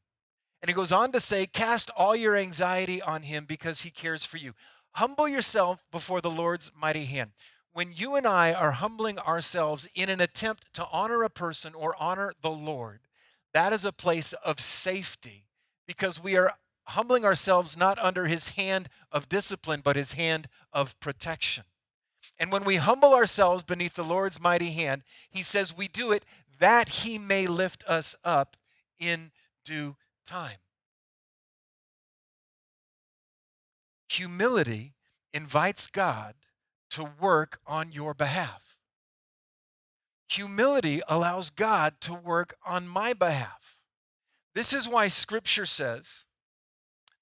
And 0.63 0.69
he 0.69 0.75
goes 0.75 0.93
on 0.93 1.13
to 1.13 1.21
say, 1.21 1.47
Cast 1.47 1.91
all 1.91 2.17
your 2.17 2.37
anxiety 2.37 3.01
on 3.03 3.23
him 3.23 3.45
because 3.45 3.83
he 3.83 3.91
cares 3.91 4.25
for 4.25 4.37
you. 4.39 4.55
Humble 4.93 5.29
yourself 5.29 5.85
before 5.93 6.21
the 6.21 6.31
Lord's 6.31 6.73
mighty 6.79 7.05
hand. 7.05 7.33
When 7.73 7.93
you 7.95 8.17
and 8.17 8.27
I 8.27 8.55
are 8.55 8.73
humbling 8.73 9.19
ourselves 9.19 9.87
in 9.95 10.09
an 10.09 10.21
attempt 10.21 10.73
to 10.75 10.87
honor 10.91 11.23
a 11.23 11.31
person 11.31 11.75
or 11.75 11.95
honor 12.01 12.33
the 12.41 12.51
Lord, 12.51 13.01
that 13.53 13.73
is 13.73 13.85
a 13.85 13.93
place 13.93 14.33
of 14.33 14.61
safety 14.61 15.45
because 15.87 16.23
we 16.23 16.37
are 16.37 16.55
humbling 16.85 17.25
ourselves 17.25 17.77
not 17.77 17.99
under 17.99 18.27
his 18.27 18.49
hand 18.49 18.89
of 19.13 19.29
discipline, 19.29 19.83
but 19.85 19.97
his 19.97 20.13
hand 20.13 20.49
of 20.73 20.99
protection. 21.01 21.65
And 22.39 22.51
when 22.51 22.65
we 22.65 22.77
humble 22.77 23.15
ourselves 23.15 23.63
beneath 23.63 23.95
the 23.95 24.05
Lord's 24.05 24.41
mighty 24.41 24.71
hand, 24.71 25.03
he 25.31 25.43
says 25.43 25.77
we 25.77 25.89
do 25.89 26.13
it 26.13 26.25
that 26.59 26.89
he 26.89 27.19
may 27.19 27.47
lift 27.47 27.85
us 27.87 28.17
up 28.25 28.57
in 28.99 29.31
due 29.65 29.97
time. 30.27 30.59
Humility 34.09 34.95
invites 35.33 35.87
God 35.87 36.35
to 36.91 37.11
work 37.21 37.61
on 37.67 37.93
your 37.93 38.15
behalf. 38.15 38.77
Humility 40.29 41.01
allows 41.09 41.51
God 41.51 41.95
to 42.01 42.15
work 42.15 42.57
on 42.67 42.89
my 42.89 43.13
behalf. 43.13 43.77
This 44.55 44.73
is 44.73 44.89
why 44.89 45.09
Scripture 45.09 45.67
says 45.67 46.25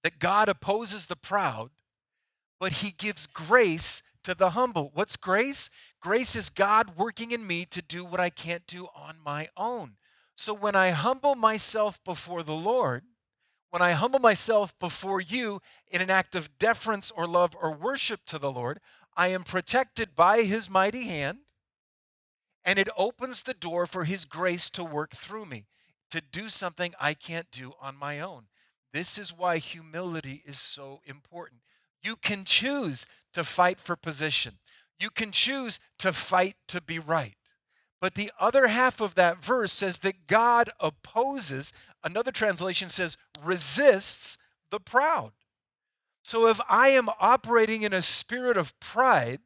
that 0.02 0.18
God 0.18 0.49
opposes 0.49 1.06
the 1.06 1.16
proud, 1.16 1.70
but 2.61 2.75
He 2.75 2.92
gives 2.92 3.26
grace 3.26 4.02
to 4.23 4.34
the 4.34 4.50
humble. 4.50 4.90
What's 4.94 5.16
grace? 5.16 5.70
Grace 6.00 6.37
is 6.37 6.50
God 6.50 6.96
working 6.96 7.30
in 7.32 7.46
me 7.46 7.64
to 7.66 7.82
do 7.82 8.04
what 8.04 8.20
I 8.20 8.30
can't 8.30 8.66
do 8.66 8.87
on 8.94 9.16
my 9.25 9.49
own. 9.56 9.96
So 10.37 10.53
when 10.53 10.75
I 10.75 10.91
humble 10.91 11.35
myself 11.35 12.03
before 12.05 12.43
the 12.43 12.55
Lord, 12.55 13.05
when 13.71 13.83
I 13.83 13.93
humble 13.93 14.21
myself 14.21 14.76
before 14.79 15.21
you 15.21 15.61
in 15.91 16.00
an 16.00 16.11
act 16.11 16.35
of 16.35 16.59
deference 16.59 17.11
or 17.11 17.26
love 17.26 17.57
or 17.61 17.73
worship 17.73 18.21
to 18.26 18.39
the 18.39 18.52
Lord, 18.52 18.80
I 19.17 19.28
am 19.28 19.45
protected 19.45 20.15
by 20.15 20.43
his 20.43 20.69
mighty 20.69 21.04
hand, 21.04 21.39
and 22.65 22.78
it 22.78 22.89
opens 22.97 23.43
the 23.43 23.54
door 23.54 23.87
for 23.87 24.04
his 24.04 24.25
grace 24.25 24.71
to 24.71 24.85
work 24.85 25.13
through 25.13 25.47
me, 25.47 25.67
to 26.11 26.21
do 26.21 26.49
something 26.49 26.95
I 27.00 27.15
can't 27.15 27.50
do 27.50 27.73
on 27.80 27.97
my 27.97 28.21
own. 28.21 28.45
This 28.93 29.19
is 29.19 29.37
why 29.37 29.58
humility 29.58 30.43
is 30.47 30.58
so 30.58 31.00
important. 31.04 31.63
You 32.02 32.17
can 32.17 32.45
choose 32.45 33.06
to 33.32 33.45
fight 33.45 33.80
for 33.80 33.97
position, 33.97 34.58
you 35.00 35.11
can 35.11 35.32
choose 35.32 35.80
to 35.99 36.13
fight 36.13 36.56
to 36.69 36.80
be 36.80 36.99
right. 36.99 37.35
But 38.00 38.15
the 38.15 38.30
other 38.39 38.67
half 38.67 39.00
of 39.00 39.15
that 39.15 39.43
verse 39.43 39.73
says 39.73 39.99
that 39.99 40.26
God 40.26 40.71
opposes, 40.78 41.73
another 42.02 42.30
translation 42.33 42.89
says, 42.89 43.17
resists 43.43 44.37
the 44.71 44.80
proud. 44.80 45.33
So 46.23 46.49
if 46.49 46.61
I 46.69 46.89
am 46.89 47.09
operating 47.21 47.83
in 47.83 47.93
a 47.93 48.02
spirit 48.02 48.57
of 48.57 48.78
pride, 48.80 49.41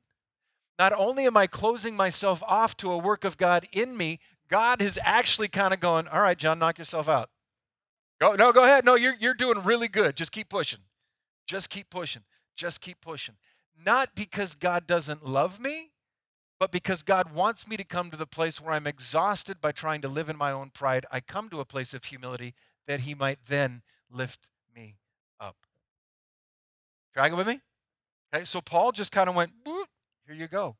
not 0.78 0.92
only 0.92 1.26
am 1.26 1.36
I 1.36 1.46
closing 1.46 1.96
myself 1.96 2.42
off 2.46 2.76
to 2.78 2.90
a 2.90 2.98
work 2.98 3.24
of 3.24 3.36
God 3.36 3.66
in 3.72 3.96
me, 3.96 4.20
God 4.48 4.80
is 4.80 4.98
actually 5.02 5.48
kind 5.48 5.74
of 5.74 5.80
going, 5.80 6.08
all 6.08 6.22
right, 6.22 6.38
John, 6.38 6.58
knock 6.58 6.78
yourself 6.78 7.08
out. 7.08 7.30
Go, 8.20 8.34
no, 8.34 8.52
go 8.52 8.64
ahead. 8.64 8.84
No, 8.84 8.94
you're, 8.94 9.14
you're 9.18 9.34
doing 9.34 9.62
really 9.62 9.88
good. 9.88 10.16
Just 10.16 10.32
keep 10.32 10.48
pushing. 10.48 10.80
Just 11.46 11.70
keep 11.70 11.90
pushing. 11.90 12.22
Just 12.56 12.80
keep 12.80 13.00
pushing. 13.00 13.36
Not 13.84 14.10
because 14.14 14.54
God 14.54 14.86
doesn't 14.86 15.24
love 15.24 15.60
me, 15.60 15.90
but 16.58 16.72
because 16.72 17.02
God 17.02 17.32
wants 17.32 17.68
me 17.68 17.76
to 17.76 17.84
come 17.84 18.10
to 18.10 18.16
the 18.16 18.26
place 18.26 18.60
where 18.60 18.72
I'm 18.72 18.86
exhausted 18.86 19.60
by 19.60 19.72
trying 19.72 20.00
to 20.02 20.08
live 20.08 20.28
in 20.28 20.36
my 20.36 20.52
own 20.52 20.70
pride, 20.70 21.06
I 21.10 21.20
come 21.20 21.48
to 21.50 21.60
a 21.60 21.64
place 21.64 21.94
of 21.94 22.04
humility 22.04 22.54
that 22.86 23.00
He 23.00 23.14
might 23.14 23.38
then 23.46 23.82
lift 24.10 24.48
me 24.74 24.96
up. 25.38 25.56
Dragging 27.14 27.38
with 27.38 27.46
me? 27.46 27.60
Okay, 28.34 28.44
so 28.44 28.60
Paul 28.60 28.92
just 28.92 29.12
kind 29.12 29.28
of 29.28 29.34
went, 29.34 29.52
here 29.64 30.36
you 30.36 30.48
go. 30.48 30.76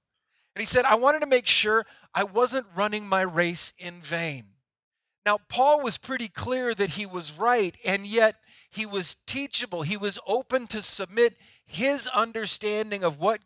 And 0.55 0.61
he 0.61 0.67
said, 0.67 0.85
I 0.85 0.97
wanted 0.97 1.21
to 1.21 1.27
make 1.27 1.47
sure 1.47 1.87
I 2.15 2.25
wasn't 2.25 2.67
running 2.75 3.09
my 3.09 3.23
race 3.23 3.73
in 3.79 4.01
vain. 4.01 4.47
Now, 5.25 5.39
Paul 5.49 5.83
was 5.83 5.99
pretty 5.99 6.29
clear 6.29 6.75
that 6.75 6.91
he 6.91 7.07
was 7.07 7.33
right, 7.33 7.77
and 7.85 8.07
yet 8.07 8.37
he 8.71 8.85
was 8.85 9.17
teachable. 9.27 9.83
He 9.83 9.97
was 9.97 10.19
open 10.27 10.67
to 10.69 10.83
submit 10.83 11.37
his 11.65 12.09
understanding 12.09 13.05
of 13.05 13.19
what 13.19 13.41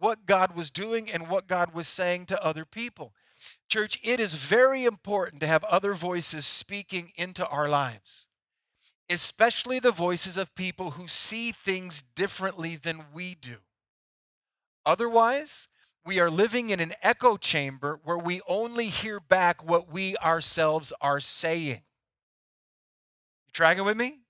what 0.00 0.26
God 0.26 0.56
was 0.56 0.70
doing 0.70 1.10
and 1.10 1.28
what 1.28 1.46
God 1.46 1.72
was 1.74 1.86
saying 1.86 2.26
to 2.26 2.44
other 2.44 2.64
people. 2.64 3.12
Church, 3.68 4.00
it 4.02 4.18
is 4.18 4.34
very 4.34 4.84
important 4.84 5.40
to 5.40 5.46
have 5.46 5.62
other 5.64 5.94
voices 5.94 6.44
speaking 6.44 7.12
into 7.16 7.46
our 7.46 7.68
lives, 7.68 8.26
especially 9.08 9.78
the 9.78 9.92
voices 9.92 10.36
of 10.36 10.54
people 10.54 10.92
who 10.92 11.06
see 11.06 11.52
things 11.52 12.02
differently 12.02 12.76
than 12.76 13.04
we 13.12 13.34
do. 13.34 13.56
Otherwise, 14.84 15.68
we 16.04 16.18
are 16.18 16.30
living 16.30 16.70
in 16.70 16.80
an 16.80 16.94
echo 17.02 17.36
chamber 17.36 18.00
where 18.02 18.18
we 18.18 18.40
only 18.48 18.86
hear 18.86 19.20
back 19.20 19.62
what 19.62 19.92
we 19.92 20.16
ourselves 20.16 20.92
are 21.00 21.20
saying. 21.20 21.82
You 23.46 23.52
tracking 23.52 23.84
with 23.84 23.96
me? 23.96 24.20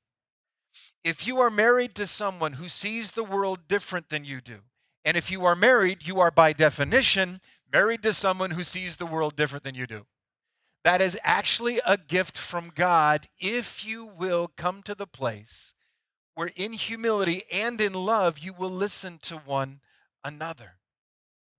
If 1.02 1.26
you 1.26 1.40
are 1.40 1.50
married 1.50 1.94
to 1.94 2.06
someone 2.06 2.54
who 2.54 2.68
sees 2.68 3.12
the 3.12 3.24
world 3.24 3.68
different 3.68 4.08
than 4.10 4.24
you 4.24 4.40
do, 4.40 4.58
and 5.04 5.16
if 5.16 5.30
you 5.30 5.44
are 5.44 5.56
married, 5.56 6.06
you 6.06 6.20
are 6.20 6.30
by 6.30 6.52
definition 6.52 7.40
married 7.72 8.02
to 8.02 8.12
someone 8.12 8.52
who 8.52 8.62
sees 8.62 8.96
the 8.96 9.06
world 9.06 9.36
different 9.36 9.64
than 9.64 9.74
you 9.74 9.86
do. 9.86 10.06
That 10.82 11.00
is 11.00 11.18
actually 11.22 11.80
a 11.86 11.96
gift 11.96 12.38
from 12.38 12.72
God 12.74 13.28
if 13.38 13.84
you 13.86 14.06
will 14.06 14.48
come 14.56 14.82
to 14.82 14.94
the 14.94 15.06
place 15.06 15.74
where, 16.34 16.50
in 16.56 16.72
humility 16.72 17.44
and 17.52 17.80
in 17.80 17.92
love, 17.92 18.38
you 18.38 18.52
will 18.52 18.70
listen 18.70 19.18
to 19.22 19.36
one 19.36 19.80
another. 20.24 20.76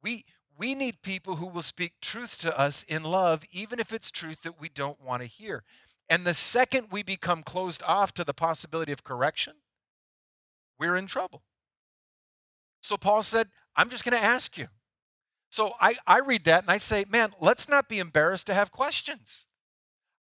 We, 0.01 0.25
we 0.57 0.73
need 0.73 1.03
people 1.03 1.35
who 1.35 1.45
will 1.45 1.61
speak 1.61 1.93
truth 2.01 2.39
to 2.41 2.57
us 2.57 2.83
in 2.83 3.03
love, 3.03 3.43
even 3.51 3.79
if 3.79 3.93
it's 3.93 4.09
truth 4.09 4.41
that 4.43 4.59
we 4.59 4.69
don't 4.69 4.99
want 4.99 5.21
to 5.21 5.27
hear. 5.27 5.63
And 6.09 6.25
the 6.25 6.33
second 6.33 6.87
we 6.91 7.03
become 7.03 7.43
closed 7.43 7.83
off 7.83 8.13
to 8.15 8.23
the 8.23 8.33
possibility 8.33 8.91
of 8.91 9.03
correction, 9.03 9.53
we're 10.79 10.95
in 10.95 11.05
trouble. 11.05 11.43
So 12.91 12.97
Paul 12.97 13.21
said, 13.21 13.47
I'm 13.77 13.87
just 13.87 14.03
going 14.03 14.19
to 14.19 14.21
ask 14.21 14.57
you. 14.57 14.67
So 15.49 15.71
I, 15.79 15.95
I 16.05 16.19
read 16.19 16.43
that 16.43 16.63
and 16.63 16.69
I 16.69 16.77
say, 16.77 17.05
man, 17.09 17.31
let's 17.39 17.69
not 17.69 17.87
be 17.87 17.99
embarrassed 17.99 18.47
to 18.47 18.53
have 18.53 18.69
questions. 18.69 19.45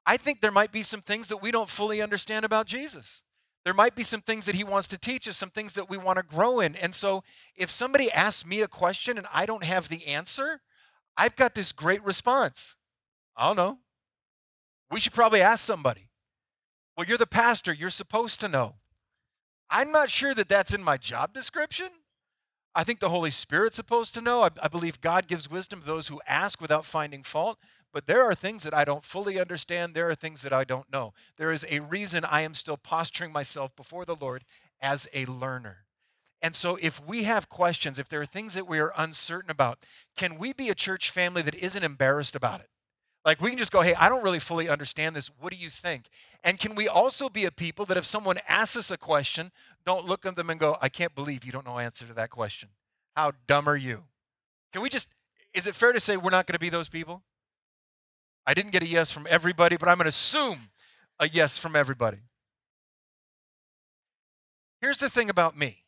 I 0.06 0.18
think 0.18 0.40
there 0.40 0.52
might 0.52 0.72
be 0.72 0.84
some 0.84 1.02
things 1.02 1.30
that 1.30 1.38
we 1.38 1.50
don't 1.50 1.68
fully 1.68 2.00
understand 2.00 2.46
about 2.46 2.68
Jesus. 2.68 3.24
There 3.66 3.74
might 3.74 3.96
be 3.96 4.04
some 4.04 4.22
things 4.22 4.46
that 4.46 4.54
he 4.54 4.64
wants 4.64 4.88
to 4.90 5.00
teach 5.00 5.28
us, 5.28 5.36
some 5.36 5.50
things 5.50 5.74
that 5.74 5.90
we 5.90 5.98
want 5.98 6.18
to 6.18 6.24
grow 6.24 6.60
in. 6.60 6.76
And 6.76 6.94
so 6.94 7.24
if 7.56 7.72
somebody 7.72 8.12
asks 8.12 8.46
me 8.46 8.62
a 8.62 8.68
question 8.68 9.18
and 9.18 9.26
I 9.34 9.48
don't 9.48 9.64
have 9.64 9.90
the 9.90 10.06
answer, 10.06 10.62
I've 11.18 11.36
got 11.36 11.56
this 11.56 11.72
great 11.72 12.04
response. 12.06 12.76
I 13.36 13.48
don't 13.48 13.58
know. 13.58 13.80
We 14.92 15.00
should 15.00 15.14
probably 15.14 15.42
ask 15.42 15.66
somebody. 15.66 16.12
Well, 16.96 17.08
you're 17.08 17.18
the 17.18 17.26
pastor, 17.26 17.74
you're 17.74 17.90
supposed 17.90 18.40
to 18.42 18.48
know. 18.48 18.76
I'm 19.72 19.92
not 19.92 20.12
sure 20.12 20.36
that 20.36 20.50
that's 20.50 20.72
in 20.72 20.84
my 20.84 20.98
job 20.98 21.34
description. 21.34 21.88
I 22.76 22.84
think 22.84 23.00
the 23.00 23.10
Holy 23.10 23.32
Spirit's 23.32 23.76
supposed 23.76 24.14
to 24.14 24.22
know. 24.22 24.44
I, 24.44 24.50
I, 24.62 24.68
believe 24.68 25.02
God 25.02 25.28
gives 25.28 25.50
wisdom 25.50 25.82
to 25.82 25.86
those 25.86 26.08
who 26.08 26.22
ask 26.28 26.62
without 26.62 26.86
finding 26.86 27.24
fault. 27.24 27.58
but 27.92 28.06
there 28.06 28.24
are 28.24 28.36
things 28.36 28.64
that 28.64 28.74
I 28.74 28.86
don't 28.86 29.04
fully 29.04 29.40
understand. 29.40 29.94
There 29.94 30.10
are 30.10 30.16
things 30.16 30.44
that 30.44 30.54
I 30.54 30.64
don't 30.64 30.92
know. 30.92 31.14
There 31.38 31.52
is 31.52 31.66
a 31.70 31.80
reason 31.80 32.24
I 32.24 32.42
am 32.42 32.54
still 32.54 32.78
posturing 32.78 33.32
myself 33.32 33.76
before 33.76 34.06
the 34.06 34.16
Lord 34.16 34.44
as 34.82 35.08
a 35.14 35.26
learner. 35.26 35.86
And 36.42 36.56
so, 36.56 36.78
if 36.82 37.06
we 37.06 37.24
have 37.24 37.50
questions, 37.50 38.00
if 38.00 38.08
there 38.08 38.22
are 38.22 38.26
things 38.26 38.54
that 38.54 38.68
we 38.68 38.80
are 38.80 38.94
uncertain 38.96 39.52
about, 39.52 39.80
can 40.16 40.38
we 40.38 40.54
be 40.54 40.70
a 40.70 40.76
church 40.76 41.10
family 41.10 41.42
that 41.42 41.56
isn't 41.56 41.84
embarrassed 41.84 42.36
about 42.36 42.62
it? 42.62 42.70
Like, 43.26 43.42
we 43.42 43.50
can 43.50 43.58
just 43.58 43.72
go, 43.72 43.82
hey, 43.82 43.94
I 43.96 44.08
don't 44.08 44.24
really 44.24 44.40
fully 44.40 44.70
understand 44.70 45.16
this. 45.16 45.30
What 45.40 45.52
do 45.52 45.58
you 45.58 45.70
think? 45.70 46.06
And 46.44 46.58
can 46.58 46.74
we 46.74 46.88
also 46.88 47.28
be 47.28 47.46
a 47.46 47.52
people 47.52 47.86
that 47.86 47.98
if 47.98 48.06
someone 48.06 48.40
asks 48.48 48.78
us 48.78 48.92
a 48.92 48.98
question, 48.98 49.52
don't 49.86 50.06
look 50.06 50.26
at 50.26 50.36
them 50.36 50.50
and 50.50 50.60
go, 50.60 50.78
I 50.82 50.90
can't 50.90 51.14
believe 51.14 51.44
you 51.44 51.52
don't 51.52 51.66
know 51.66 51.80
answer 51.80 52.06
to 52.06 52.14
that 52.14 52.30
question. 52.30 52.70
How 53.16 53.34
dumb 53.48 53.68
are 53.68 53.76
you? 53.76 54.04
Can 54.72 54.82
we 54.82 54.90
just, 54.90 55.10
is 55.54 55.68
it 55.68 55.76
fair 55.76 55.92
to 55.92 56.00
say 56.00 56.16
we're 56.16 56.30
not 56.30 56.48
going 56.48 56.54
to 56.54 56.60
be 56.60 56.70
those 56.70 56.88
people? 56.88 57.24
I 58.46 58.54
didn't 58.54 58.72
get 58.72 58.84
a 58.84 58.88
yes 58.88 59.12
from 59.12 59.28
everybody, 59.30 59.76
but 59.78 59.90
I'm 59.90 59.96
going 59.96 60.06
to 60.06 60.10
assume 60.10 60.70
a 61.20 61.28
yes 61.28 61.58
from 61.58 61.76
everybody. 61.76 62.20
Here's 64.82 64.98
the 64.98 65.10
thing 65.10 65.30
about 65.30 65.58
me 65.58 65.84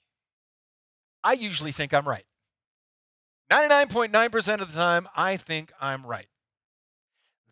I 1.23 1.33
usually 1.33 1.71
think 1.71 1.93
I'm 1.93 2.07
right. 2.07 2.25
99.9% 3.51 4.61
of 4.61 4.71
the 4.71 4.77
time, 4.77 5.07
I 5.15 5.37
think 5.37 5.71
I'm 5.79 6.05
right. 6.05 6.27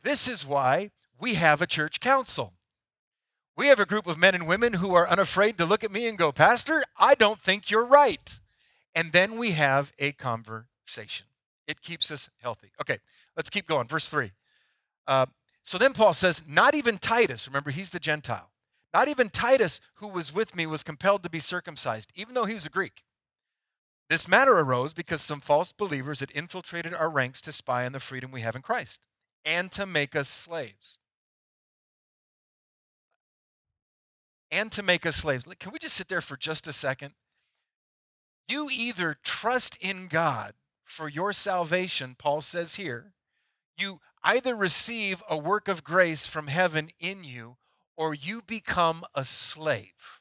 This 0.04 0.28
is 0.28 0.46
why 0.46 0.92
we 1.20 1.36
have 1.36 1.62
a 1.62 1.68
church 1.68 2.00
council. 2.00 2.54
We 3.56 3.68
have 3.68 3.80
a 3.80 3.86
group 3.86 4.08
of 4.08 4.18
men 4.18 4.36
and 4.36 4.48
women 4.48 4.76
who 4.76 4.96
are 4.96 5.08
unafraid 5.08 5.58
to 5.58 5.66
look 5.66 5.84
at 5.84 5.92
me 5.92 6.08
and 6.08 6.18
go, 6.18 6.32
Pastor, 6.32 6.84
I 6.98 7.14
don't 7.14 7.42
think 7.42 7.70
you're 7.70 7.86
right. 7.86 8.40
And 8.96 9.12
then 9.12 9.38
we 9.38 9.52
have 9.52 9.92
a 10.00 10.14
conversation. 10.14 11.28
It 11.68 11.82
keeps 11.82 12.10
us 12.10 12.30
healthy. 12.42 12.72
Okay, 12.82 13.00
let's 13.36 13.50
keep 13.50 13.68
going. 13.68 13.88
Verse 13.88 14.08
3. 14.08 14.32
Uh, 15.06 15.26
so 15.62 15.78
then 15.78 15.94
Paul 15.94 16.14
says, 16.14 16.44
Not 16.48 16.74
even 16.74 16.98
Titus, 16.98 17.48
remember, 17.48 17.72
he's 17.72 17.90
the 17.90 18.00
Gentile, 18.00 18.50
not 18.94 19.10
even 19.10 19.30
Titus, 19.30 19.82
who 19.96 20.08
was 20.08 20.34
with 20.34 20.56
me, 20.56 20.66
was 20.66 20.84
compelled 20.84 21.24
to 21.24 21.30
be 21.30 21.40
circumcised, 21.40 22.12
even 22.16 22.34
though 22.34 22.46
he 22.46 22.54
was 22.54 22.66
a 22.66 22.70
Greek. 22.70 23.04
This 24.10 24.28
matter 24.28 24.58
arose 24.58 24.94
because 24.94 25.22
some 25.22 25.42
false 25.42 25.72
believers 25.72 26.22
had 26.22 26.32
infiltrated 26.32 26.94
our 26.94 27.10
ranks 27.10 27.42
to 27.42 27.52
spy 27.52 27.86
on 27.86 27.92
the 27.92 28.00
freedom 28.00 28.32
we 28.32 28.42
have 28.42 28.56
in 28.56 28.62
Christ 28.62 29.02
and 29.46 29.72
to 29.72 29.86
make 29.86 30.16
us 30.16 30.30
slaves. 30.30 31.00
And 34.52 34.72
to 34.72 34.82
make 34.82 35.06
us 35.06 35.18
slaves. 35.18 35.46
Can 35.60 35.72
we 35.72 35.80
just 35.80 35.96
sit 35.96 36.08
there 36.08 36.22
for 36.22 36.36
just 36.36 36.68
a 36.68 36.74
second? 36.74 37.14
You 38.48 38.70
either 38.72 39.16
trust 39.24 39.78
in 39.80 40.08
God 40.08 40.54
for 40.84 41.08
your 41.08 41.34
salvation, 41.34 42.16
Paul 42.18 42.42
says 42.42 42.76
here, 42.76 43.14
you 43.78 44.00
either 44.24 44.56
receive 44.56 45.24
a 45.30 45.38
work 45.38 45.68
of 45.68 45.84
grace 45.84 46.26
from 46.26 46.48
heaven 46.48 46.90
in 47.00 47.24
you, 47.24 47.58
or 47.96 48.14
you 48.14 48.42
become 48.42 49.06
a 49.14 49.24
slave. 49.24 50.20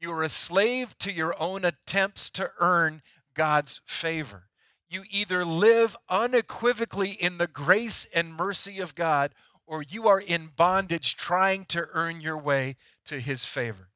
You 0.00 0.12
are 0.12 0.24
a 0.24 0.28
slave 0.28 0.98
to 0.98 1.12
your 1.12 1.40
own 1.40 1.64
attempts 1.64 2.30
to 2.30 2.50
earn 2.58 3.02
God's 3.34 3.80
favor. 3.86 4.49
You 4.90 5.04
either 5.08 5.44
live 5.44 5.96
unequivocally 6.08 7.10
in 7.10 7.38
the 7.38 7.46
grace 7.46 8.06
and 8.12 8.34
mercy 8.34 8.80
of 8.80 8.96
God, 8.96 9.32
or 9.64 9.82
you 9.82 10.08
are 10.08 10.20
in 10.20 10.50
bondage 10.56 11.14
trying 11.14 11.64
to 11.66 11.86
earn 11.92 12.20
your 12.20 12.36
way 12.36 12.74
to 13.06 13.20
his 13.20 13.44
favor. 13.44 13.88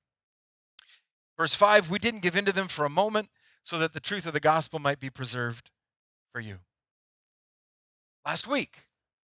Verse 1.36 1.56
5 1.56 1.90
We 1.90 1.98
didn't 1.98 2.22
give 2.22 2.36
in 2.36 2.44
to 2.44 2.52
them 2.52 2.68
for 2.68 2.84
a 2.84 2.90
moment 2.90 3.28
so 3.64 3.76
that 3.78 3.92
the 3.92 4.00
truth 4.00 4.24
of 4.24 4.34
the 4.34 4.40
gospel 4.40 4.78
might 4.78 5.00
be 5.00 5.10
preserved 5.10 5.70
for 6.32 6.40
you. 6.40 6.58
Last 8.24 8.46
week, 8.46 8.84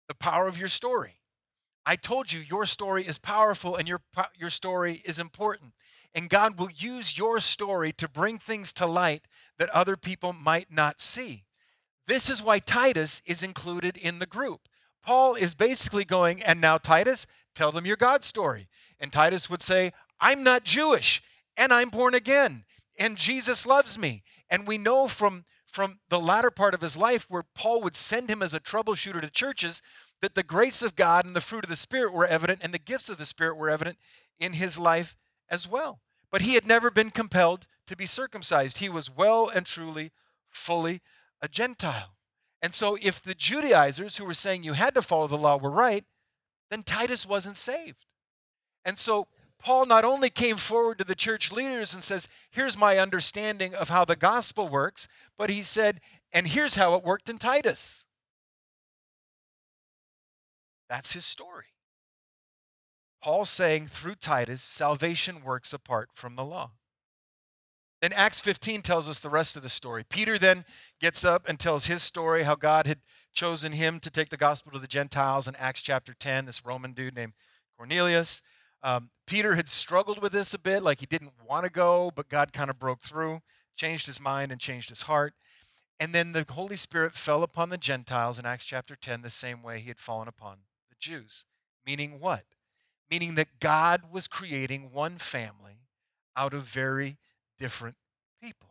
the 0.07 0.15
power 0.15 0.47
of 0.47 0.57
your 0.57 0.69
story. 0.69 1.15
I 1.85 1.95
told 1.95 2.31
you 2.31 2.39
your 2.39 2.65
story 2.65 3.05
is 3.05 3.17
powerful 3.17 3.75
and 3.75 3.87
your, 3.87 4.01
your 4.37 4.49
story 4.49 5.01
is 5.03 5.19
important. 5.19 5.73
And 6.15 6.29
God 6.29 6.57
will 6.57 6.69
use 6.71 7.17
your 7.17 7.39
story 7.39 7.91
to 7.93 8.07
bring 8.07 8.39
things 8.39 8.71
to 8.73 8.85
light 8.85 9.27
that 9.57 9.69
other 9.69 9.95
people 9.95 10.33
might 10.33 10.71
not 10.71 11.01
see. 11.01 11.43
This 12.09 12.27
is 12.27 12.41
why 12.41 12.57
Titus 12.57 13.21
is 13.27 13.43
included 13.43 13.95
in 13.95 14.17
the 14.17 14.25
group. 14.25 14.61
Paul 15.03 15.35
is 15.35 15.53
basically 15.53 16.05
going, 16.05 16.41
and 16.41 16.59
now, 16.59 16.79
Titus, 16.79 17.27
tell 17.53 17.71
them 17.71 17.85
your 17.85 17.97
God 17.97 18.23
story. 18.23 18.67
And 18.99 19.13
Titus 19.13 19.47
would 19.47 19.61
say, 19.61 19.93
I'm 20.19 20.43
not 20.43 20.63
Jewish, 20.63 21.21
and 21.55 21.71
I'm 21.71 21.89
born 21.89 22.15
again, 22.15 22.65
and 22.97 23.15
Jesus 23.15 23.67
loves 23.67 23.95
me. 23.99 24.23
And 24.49 24.67
we 24.67 24.79
know 24.79 25.07
from, 25.07 25.45
from 25.71 25.99
the 26.09 26.19
latter 26.19 26.49
part 26.49 26.73
of 26.73 26.81
his 26.81 26.97
life 26.97 27.27
where 27.29 27.45
Paul 27.53 27.79
would 27.83 27.95
send 27.95 28.27
him 28.27 28.41
as 28.41 28.55
a 28.55 28.59
troubleshooter 28.59 29.21
to 29.21 29.29
churches 29.29 29.83
that 30.23 30.33
the 30.33 30.41
grace 30.41 30.81
of 30.81 30.95
God 30.95 31.25
and 31.25 31.35
the 31.35 31.41
fruit 31.41 31.63
of 31.63 31.69
the 31.69 31.75
Spirit 31.75 32.11
were 32.11 32.25
evident, 32.25 32.61
and 32.63 32.73
the 32.73 32.79
gifts 32.79 33.09
of 33.09 33.19
the 33.19 33.25
Spirit 33.25 33.55
were 33.55 33.69
evident 33.69 33.99
in 34.39 34.53
his 34.53 34.79
life 34.79 35.15
as 35.47 35.67
well. 35.67 35.99
But 36.31 36.41
he 36.41 36.55
had 36.55 36.65
never 36.65 36.89
been 36.89 37.11
compelled 37.11 37.67
to 37.85 37.95
be 37.95 38.07
circumcised. 38.07 38.79
He 38.79 38.89
was 38.89 39.15
well 39.15 39.47
and 39.47 39.63
truly, 39.63 40.11
fully 40.49 41.01
a 41.41 41.47
Gentile. 41.47 42.15
And 42.61 42.73
so, 42.73 42.97
if 43.01 43.21
the 43.21 43.33
Judaizers 43.33 44.17
who 44.17 44.25
were 44.25 44.33
saying 44.33 44.63
you 44.63 44.73
had 44.73 44.93
to 44.95 45.01
follow 45.01 45.27
the 45.27 45.37
law 45.37 45.57
were 45.57 45.69
right, 45.69 46.03
then 46.69 46.83
Titus 46.83 47.25
wasn't 47.25 47.57
saved. 47.57 48.05
And 48.83 48.99
so, 48.99 49.27
Paul 49.59 49.85
not 49.85 50.05
only 50.05 50.29
came 50.29 50.57
forward 50.57 50.97
to 50.99 51.03
the 51.03 51.15
church 51.15 51.51
leaders 51.51 51.93
and 51.93 52.03
says, 52.03 52.27
Here's 52.49 52.77
my 52.77 52.97
understanding 52.97 53.75
of 53.75 53.89
how 53.89 54.05
the 54.05 54.15
gospel 54.15 54.67
works, 54.67 55.07
but 55.37 55.49
he 55.49 55.61
said, 55.61 55.99
And 56.31 56.47
here's 56.47 56.75
how 56.75 56.95
it 56.95 57.03
worked 57.03 57.29
in 57.29 57.37
Titus. 57.37 58.05
That's 60.89 61.13
his 61.13 61.25
story. 61.25 61.65
Paul 63.21 63.45
saying 63.45 63.87
through 63.87 64.15
Titus, 64.15 64.61
salvation 64.61 65.43
works 65.43 65.73
apart 65.73 66.09
from 66.13 66.35
the 66.35 66.45
law. 66.45 66.71
Then 68.01 68.13
Acts 68.13 68.39
15 68.39 68.81
tells 68.81 69.09
us 69.09 69.19
the 69.19 69.29
rest 69.29 69.57
of 69.57 69.63
the 69.63 69.69
story. 69.69 70.03
Peter 70.07 70.37
then 70.37 70.63
gets 71.01 71.25
up 71.25 71.47
and 71.47 71.59
tells 71.59 71.87
his 71.87 72.01
story, 72.01 72.43
how 72.43 72.55
God 72.55 72.87
had 72.87 72.99
chosen 73.33 73.73
him 73.73 73.99
to 73.99 74.09
take 74.09 74.29
the 74.29 74.37
gospel 74.37 74.71
to 74.71 74.79
the 74.79 74.87
Gentiles 74.87 75.47
in 75.47 75.55
Acts 75.57 75.81
chapter 75.81 76.13
10, 76.13 76.45
this 76.45 76.65
Roman 76.65 76.93
dude 76.93 77.15
named 77.15 77.33
Cornelius. 77.77 78.41
Um, 78.81 79.09
Peter 79.27 79.55
had 79.55 79.67
struggled 79.67 80.21
with 80.21 80.31
this 80.31 80.53
a 80.53 80.59
bit, 80.59 80.81
like 80.81 81.01
he 81.01 81.05
didn't 81.05 81.33
want 81.45 81.65
to 81.65 81.69
go, 81.69 82.11
but 82.15 82.29
God 82.29 82.53
kind 82.53 82.69
of 82.69 82.79
broke 82.79 83.01
through, 83.01 83.41
changed 83.75 84.07
his 84.07 84.21
mind, 84.21 84.51
and 84.51 84.61
changed 84.61 84.89
his 84.89 85.03
heart. 85.03 85.33
And 85.99 86.15
then 86.15 86.31
the 86.31 86.45
Holy 86.49 86.77
Spirit 86.77 87.13
fell 87.13 87.43
upon 87.43 87.69
the 87.69 87.77
Gentiles 87.77 88.39
in 88.39 88.45
Acts 88.45 88.63
chapter 88.63 88.95
10 88.95 89.21
the 89.21 89.29
same 89.29 89.61
way 89.61 89.79
he 89.79 89.89
had 89.89 89.99
fallen 89.99 90.29
upon 90.29 90.59
the 90.89 90.95
Jews. 90.97 91.43
Meaning 91.85 92.21
what? 92.21 92.45
Meaning 93.11 93.35
that 93.35 93.59
God 93.59 94.03
was 94.09 94.29
creating 94.29 94.91
one 94.93 95.17
family 95.17 95.81
out 96.37 96.53
of 96.53 96.61
very 96.61 97.17
different 97.59 97.95
people. 98.41 98.69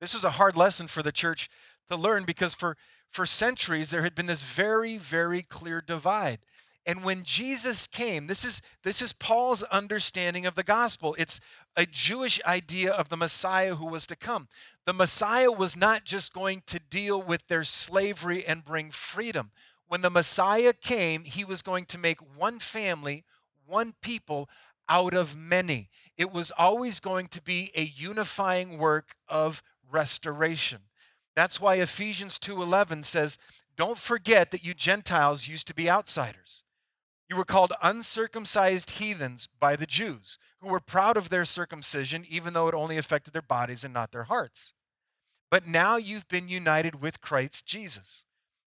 This 0.00 0.14
was 0.14 0.24
a 0.24 0.30
hard 0.30 0.56
lesson 0.56 0.88
for 0.88 1.02
the 1.02 1.12
church 1.12 1.48
to 1.88 1.96
learn 1.96 2.24
because 2.24 2.54
for, 2.54 2.76
for 3.10 3.26
centuries 3.26 3.90
there 3.90 4.02
had 4.02 4.14
been 4.14 4.26
this 4.26 4.42
very, 4.42 4.98
very 4.98 5.42
clear 5.42 5.80
divide. 5.80 6.38
And 6.84 7.02
when 7.02 7.24
Jesus 7.24 7.88
came, 7.88 8.28
this 8.28 8.44
is, 8.44 8.62
this 8.84 9.02
is 9.02 9.12
Paul's 9.12 9.64
understanding 9.64 10.46
of 10.46 10.54
the 10.54 10.62
gospel. 10.62 11.16
It's 11.18 11.40
a 11.76 11.84
Jewish 11.84 12.40
idea 12.46 12.92
of 12.92 13.08
the 13.08 13.16
Messiah 13.16 13.74
who 13.74 13.86
was 13.86 14.06
to 14.06 14.16
come. 14.16 14.46
The 14.84 14.92
Messiah 14.92 15.50
was 15.50 15.76
not 15.76 16.04
just 16.04 16.32
going 16.32 16.62
to 16.66 16.78
deal 16.78 17.20
with 17.20 17.48
their 17.48 17.64
slavery 17.64 18.46
and 18.46 18.64
bring 18.64 18.92
freedom. 18.92 19.50
When 19.88 20.02
the 20.02 20.10
Messiah 20.10 20.72
came, 20.72 21.24
he 21.24 21.44
was 21.44 21.62
going 21.62 21.86
to 21.86 21.98
make 21.98 22.18
one 22.36 22.60
family 22.60 23.24
one 23.66 23.94
people 24.00 24.48
out 24.88 25.14
of 25.14 25.36
many. 25.36 25.88
It 26.16 26.32
was 26.32 26.50
always 26.52 27.00
going 27.00 27.26
to 27.28 27.42
be 27.42 27.72
a 27.74 27.82
unifying 27.82 28.78
work 28.78 29.16
of 29.28 29.62
restoration. 29.90 30.82
That's 31.34 31.60
why 31.60 31.76
Ephesians 31.76 32.38
2:11 32.38 33.02
says, 33.02 33.38
"Don't 33.76 33.98
forget 33.98 34.50
that 34.50 34.64
you 34.64 34.74
Gentiles 34.74 35.48
used 35.48 35.66
to 35.66 35.74
be 35.74 35.90
outsiders. 35.90 36.64
You 37.28 37.36
were 37.36 37.44
called 37.44 37.72
uncircumcised 37.82 38.90
heathens 38.90 39.48
by 39.48 39.76
the 39.76 39.86
Jews, 39.86 40.38
who 40.60 40.68
were 40.68 40.80
proud 40.80 41.16
of 41.16 41.28
their 41.28 41.44
circumcision 41.44 42.24
even 42.24 42.54
though 42.54 42.68
it 42.68 42.74
only 42.74 42.96
affected 42.96 43.32
their 43.32 43.42
bodies 43.42 43.84
and 43.84 43.92
not 43.92 44.12
their 44.12 44.24
hearts. 44.24 44.72
But 45.50 45.66
now 45.66 45.96
you've 45.96 46.28
been 46.28 46.48
united 46.48 47.00
with 47.00 47.20
Christ 47.20 47.66
Jesus. 47.66 48.24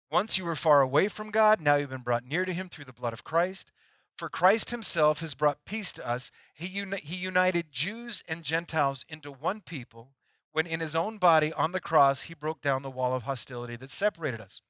Once 0.09 0.37
you 0.37 0.45
were 0.45 0.55
far 0.55 0.81
away 0.81 1.07
from 1.07 1.31
God, 1.31 1.61
now 1.61 1.75
you've 1.75 1.89
been 1.89 2.01
brought 2.01 2.25
near 2.25 2.45
to 2.45 2.53
him 2.53 2.69
through 2.69 2.85
the 2.85 2.93
blood 2.93 3.13
of 3.13 3.23
Christ." 3.23 3.71
For 4.17 4.29
Christ 4.29 4.71
himself 4.71 5.19
has 5.21 5.35
brought 5.35 5.65
peace 5.65 5.91
to 5.93 6.07
us. 6.07 6.31
He, 6.55 6.67
uni- 6.67 7.01
he 7.03 7.15
united 7.15 7.71
Jews 7.71 8.23
and 8.27 8.43
Gentiles 8.43 9.05
into 9.07 9.31
one 9.31 9.61
people 9.61 10.13
when 10.51 10.65
in 10.65 10.79
his 10.79 10.95
own 10.95 11.19
body 11.19 11.53
on 11.53 11.71
the 11.71 11.79
cross 11.79 12.23
he 12.23 12.33
broke 12.33 12.61
down 12.61 12.81
the 12.81 12.89
wall 12.89 13.13
of 13.13 13.23
hostility 13.23 13.75
that 13.75 13.91
separated 13.91 14.41
us. 14.41 14.61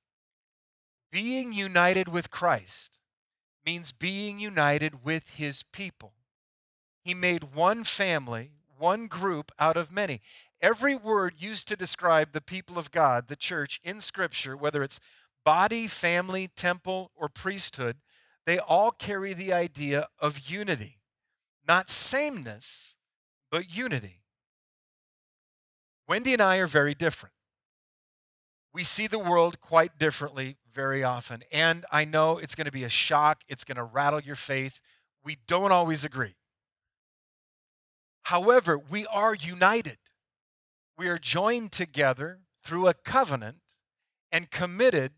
Being 1.12 1.53
united 1.53 2.10
with 2.10 2.29
Christ 2.29 2.99
means 3.65 3.93
being 3.93 4.38
united 4.38 5.05
with 5.05 5.29
his 5.29 5.63
people. 5.63 6.12
He 7.01 7.13
made 7.13 7.55
one 7.55 7.86
family, 7.86 8.51
one 8.77 9.07
group 9.07 9.51
out 9.57 9.77
of 9.77 9.91
many. 9.91 10.21
every 10.60 10.95
word 10.95 11.36
used 11.38 11.67
to 11.67 11.75
describe 11.77 12.31
the 12.31 12.41
people 12.41 12.77
of 12.77 12.91
God, 12.91 13.27
the 13.27 13.36
church 13.36 13.79
in 13.83 14.01
Scripture, 14.01 14.57
whether 14.57 14.83
it's 14.83 14.99
body, 15.45 15.88
family, 15.88 16.49
temple, 16.53 17.12
or 17.15 17.29
priesthood, 17.29 17.97
they 18.47 18.57
all 18.60 18.91
carry 18.91 19.33
the 19.33 19.51
idea 19.51 20.07
of 20.19 20.49
unity. 20.49 20.99
Not 21.67 21.89
sameness, 21.89 22.95
but 23.51 23.75
unity. 23.75 24.21
Wendy 26.07 26.31
and 26.31 26.41
I 26.41 26.55
are 26.55 26.65
very 26.65 26.93
different. 26.93 27.33
We 28.73 28.86
see 28.86 29.05
the 29.05 29.19
world 29.19 29.60
quite 29.60 29.99
differently 29.99 30.55
very 30.73 31.03
often. 31.03 31.43
And 31.51 31.86
I 31.91 32.05
know 32.05 32.38
it's 32.38 32.55
going 32.55 32.65
to 32.65 32.71
be 32.71 32.86
a 32.86 32.89
shock, 32.89 33.41
it's 33.49 33.65
going 33.65 33.75
to 33.75 33.83
rattle 33.83 34.21
your 34.21 34.38
faith. 34.38 34.79
We 35.25 35.38
don't 35.45 35.73
always 35.73 36.05
agree. 36.05 36.36
However, 38.23 38.77
we 38.77 39.05
are 39.07 39.36
united. 39.36 39.97
We 40.97 41.10
are 41.10 41.17
joined 41.17 41.73
together 41.73 42.39
through 42.63 42.88
a 42.88 42.93
covenant 42.93 43.57
and 44.31 44.49
committed 44.49 45.12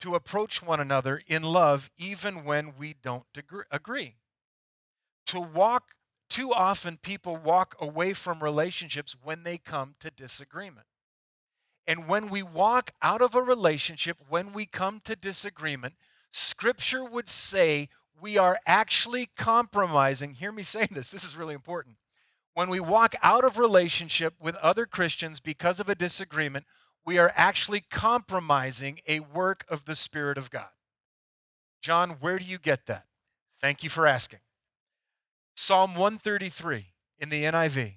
to 0.00 0.14
approach 0.14 0.62
one 0.62 0.80
another 0.80 1.22
in 1.26 1.42
love 1.42 1.90
even 1.96 2.44
when 2.44 2.74
we 2.78 2.94
don't 3.02 3.24
agree. 3.70 4.14
To 5.26 5.40
walk, 5.40 5.94
too 6.30 6.52
often 6.52 6.98
people 6.98 7.36
walk 7.36 7.76
away 7.80 8.12
from 8.12 8.42
relationships 8.42 9.16
when 9.22 9.42
they 9.42 9.58
come 9.58 9.94
to 10.00 10.10
disagreement. 10.10 10.86
And 11.86 12.06
when 12.06 12.28
we 12.28 12.42
walk 12.42 12.90
out 13.00 13.22
of 13.22 13.34
a 13.34 13.42
relationship, 13.42 14.18
when 14.28 14.52
we 14.52 14.66
come 14.66 15.00
to 15.04 15.16
disagreement, 15.16 15.94
Scripture 16.30 17.02
would 17.02 17.28
say 17.28 17.88
we 18.20 18.36
are 18.36 18.58
actually 18.66 19.30
compromising. 19.36 20.34
Hear 20.34 20.52
me 20.52 20.62
saying 20.62 20.90
this, 20.92 21.10
this 21.10 21.24
is 21.24 21.36
really 21.36 21.54
important. 21.54 21.96
When 22.54 22.68
we 22.68 22.80
walk 22.80 23.14
out 23.22 23.44
of 23.44 23.56
relationship 23.56 24.34
with 24.40 24.56
other 24.56 24.84
Christians 24.84 25.40
because 25.40 25.80
of 25.80 25.88
a 25.88 25.94
disagreement, 25.94 26.66
we 27.08 27.16
are 27.16 27.32
actually 27.36 27.80
compromising 27.80 29.00
a 29.08 29.20
work 29.20 29.64
of 29.70 29.86
the 29.86 29.94
Spirit 29.94 30.36
of 30.36 30.50
God. 30.50 30.68
John, 31.80 32.16
where 32.20 32.38
do 32.38 32.44
you 32.44 32.58
get 32.58 32.84
that? 32.84 33.06
Thank 33.62 33.82
you 33.82 33.88
for 33.88 34.06
asking. 34.06 34.40
Psalm 35.56 35.94
133 35.94 36.88
in 37.18 37.30
the 37.30 37.44
NIV 37.44 37.94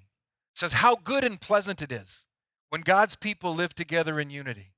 says, 0.54 0.72
How 0.72 0.96
good 0.96 1.24
and 1.24 1.38
pleasant 1.38 1.82
it 1.82 1.92
is 1.92 2.24
when 2.70 2.80
God's 2.80 3.14
people 3.14 3.54
live 3.54 3.74
together 3.74 4.18
in 4.18 4.30
unity. 4.30 4.72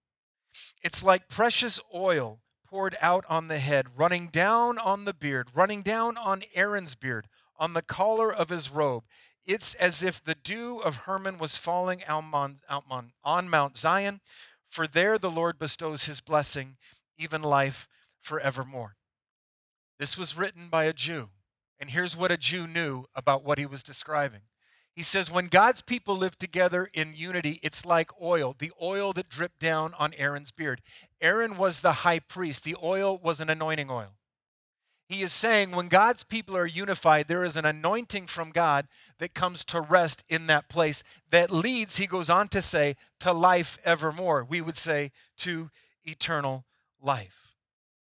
It's 0.83 1.05
like 1.05 1.29
precious 1.29 1.79
oil 1.94 2.40
poured 2.68 2.97
out 3.01 3.25
on 3.29 3.47
the 3.47 3.61
head, 3.61 3.87
running 3.97 4.27
down 4.27 4.81
on 4.81 5.05
the 5.05 5.14
beard, 5.14 5.47
running 5.55 5.83
down 5.83 6.16
on 6.18 6.42
Aaron's 6.57 6.97
beard, 6.97 7.29
on 7.57 7.73
the 7.73 7.83
collar 7.83 8.35
of 8.35 8.49
his 8.49 8.68
robe. 8.68 9.05
It's 9.46 9.74
as 9.74 10.02
if 10.02 10.24
the 10.24 10.35
dew 10.35 10.78
of 10.78 10.96
Hermon 10.98 11.38
was 11.38 11.57
falling 11.57 12.02
on, 12.09 13.50
Mount 13.50 13.76
Zion, 13.76 14.20
for 14.70 14.87
there 14.87 15.18
the 15.18 15.30
Lord 15.30 15.59
bestows 15.59 16.07
his 16.07 16.20
blessing, 16.20 16.76
even 17.18 17.42
life 17.42 17.87
forevermore. 18.22 18.96
This 19.98 20.16
was 20.18 20.37
written 20.37 20.68
by 20.68 20.85
a 20.85 20.92
Jew, 20.92 21.28
and 21.78 21.90
here's 21.90 22.16
what 22.16 22.33
a 22.33 22.37
Jew 22.37 22.66
knew 22.66 23.04
about 23.14 23.44
what 23.44 23.59
he 23.59 23.66
was 23.66 23.83
describing. 23.83 24.40
He 24.96 25.02
says, 25.02 25.30
when 25.30 25.48
God's 25.48 25.83
people 25.83 26.16
live 26.16 26.38
together 26.38 26.88
in 26.94 27.14
unity, 27.14 27.61
it's 27.62 27.85
like 27.85 28.11
oil, 28.22 28.54
the 28.59 28.72
oil 28.80 29.12
that 29.12 29.28
dripped 29.28 29.59
down 29.61 29.92
on 29.98 30.14
Aaron's 30.14 30.52
beard. 30.52 30.80
Aaron 31.20 31.57
was 31.57 31.80
the 31.80 31.92
high 31.92 32.20
priest, 32.20 32.64
the 32.64 32.76
oil 32.83 33.18
was 33.18 33.40
an 33.40 33.50
anointing 33.50 33.90
oil. 33.90 34.14
He 35.06 35.22
is 35.22 35.32
saying 35.32 35.72
when 35.72 35.88
God's 35.88 36.24
people 36.24 36.56
are 36.56 36.66
unified, 36.66 37.28
there 37.28 37.44
is 37.44 37.56
an 37.56 37.66
anointing 37.66 38.26
from 38.26 38.50
God 38.50 38.88
that 39.18 39.34
comes 39.34 39.64
to 39.66 39.80
rest 39.80 40.24
in 40.28 40.46
that 40.46 40.68
place 40.68 41.04
that 41.30 41.50
leads, 41.50 41.98
he 41.98 42.06
goes 42.06 42.30
on 42.30 42.48
to 42.48 42.62
say, 42.62 42.96
to 43.20 43.32
life 43.32 43.78
evermore. 43.84 44.44
We 44.44 44.60
would 44.60 44.76
say 44.76 45.12
to 45.38 45.70
eternal 46.04 46.64
life. 47.02 47.56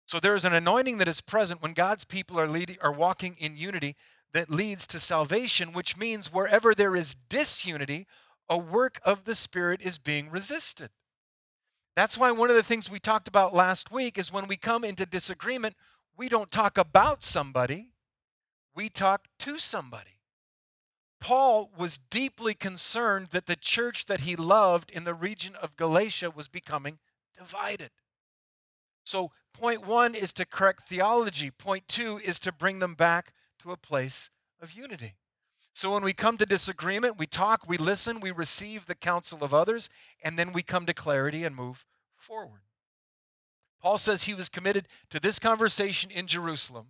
So 0.06 0.20
there 0.20 0.36
is 0.36 0.46
an 0.46 0.54
anointing 0.54 0.98
that 0.98 1.08
is 1.08 1.22
present 1.22 1.62
when 1.62 1.74
God's 1.74 2.06
people 2.06 2.40
are 2.40 2.48
leading 2.48 2.78
are 2.82 2.92
walking 2.92 3.36
in 3.38 3.56
unity 3.56 3.96
that 4.34 4.50
leads 4.50 4.88
to 4.88 5.00
salvation, 5.00 5.74
which 5.74 5.98
means 5.98 6.34
wherever 6.34 6.74
there 6.74 6.96
is 6.96 7.16
disunity, 7.30 8.08
a 8.50 8.58
work 8.58 9.00
of 9.06 9.26
the 9.26 9.36
Spirit 9.36 9.82
is 9.82 10.00
being 10.00 10.32
resisted. 10.32 10.90
That's 11.96 12.18
why 12.18 12.32
one 12.32 12.50
of 12.50 12.56
the 12.56 12.64
things 12.64 12.90
we 12.90 13.00
talked 13.00 13.28
about 13.28 13.54
last 13.54 13.92
week 13.92 14.18
is 14.18 14.34
when 14.34 14.48
we 14.48 14.58
come 14.58 14.84
into 14.84 15.06
disagreement, 15.06 15.76
we 16.20 16.28
don't 16.28 16.52
talk 16.52 16.78
about 16.78 17.24
somebody, 17.24 17.94
we 18.76 18.90
talk 18.90 19.30
to 19.40 19.58
somebody. 19.58 20.20
Paul 21.22 21.72
was 21.78 21.98
deeply 21.98 22.54
concerned 22.54 23.28
that 23.32 23.46
the 23.46 23.56
church 23.56 24.06
that 24.08 24.22
he 24.22 24.36
loved 24.36 24.92
in 24.92 25.06
the 25.06 25.14
region 25.14 25.56
of 25.56 25.78
Galatia 25.78 26.30
was 26.30 26.50
becoming 26.50 27.00
divided. 27.38 27.92
So, 29.06 29.32
point 29.54 29.88
one 29.88 30.14
is 30.14 30.34
to 30.34 30.46
correct 30.46 30.90
theology, 30.90 31.52
point 31.52 31.88
two 31.88 32.20
is 32.22 32.38
to 32.42 32.52
bring 32.52 32.80
them 32.80 32.96
back 32.96 33.32
to 33.60 33.72
a 33.72 33.78
place 33.78 34.30
of 34.62 34.74
unity. 34.74 35.16
So 35.72 35.94
when 35.94 36.04
we 36.04 36.12
come 36.12 36.36
to 36.38 36.46
disagreement, 36.46 37.18
we 37.18 37.28
talk, 37.28 37.64
we 37.66 37.78
listen, 37.78 38.20
we 38.20 38.32
receive 38.32 38.88
the 38.88 38.96
counsel 38.96 39.42
of 39.42 39.54
others, 39.54 39.90
and 40.22 40.38
then 40.38 40.52
we 40.52 40.64
come 40.64 40.86
to 40.86 40.94
clarity 40.94 41.46
and 41.46 41.56
move 41.56 41.86
forward. 42.18 42.64
Paul 43.82 43.98
says 43.98 44.24
he 44.24 44.34
was 44.34 44.50
committed 44.50 44.88
to 45.10 45.20
this 45.20 45.40
conversation 45.40 46.12
in 46.12 46.28
Jerusalem 46.28 46.88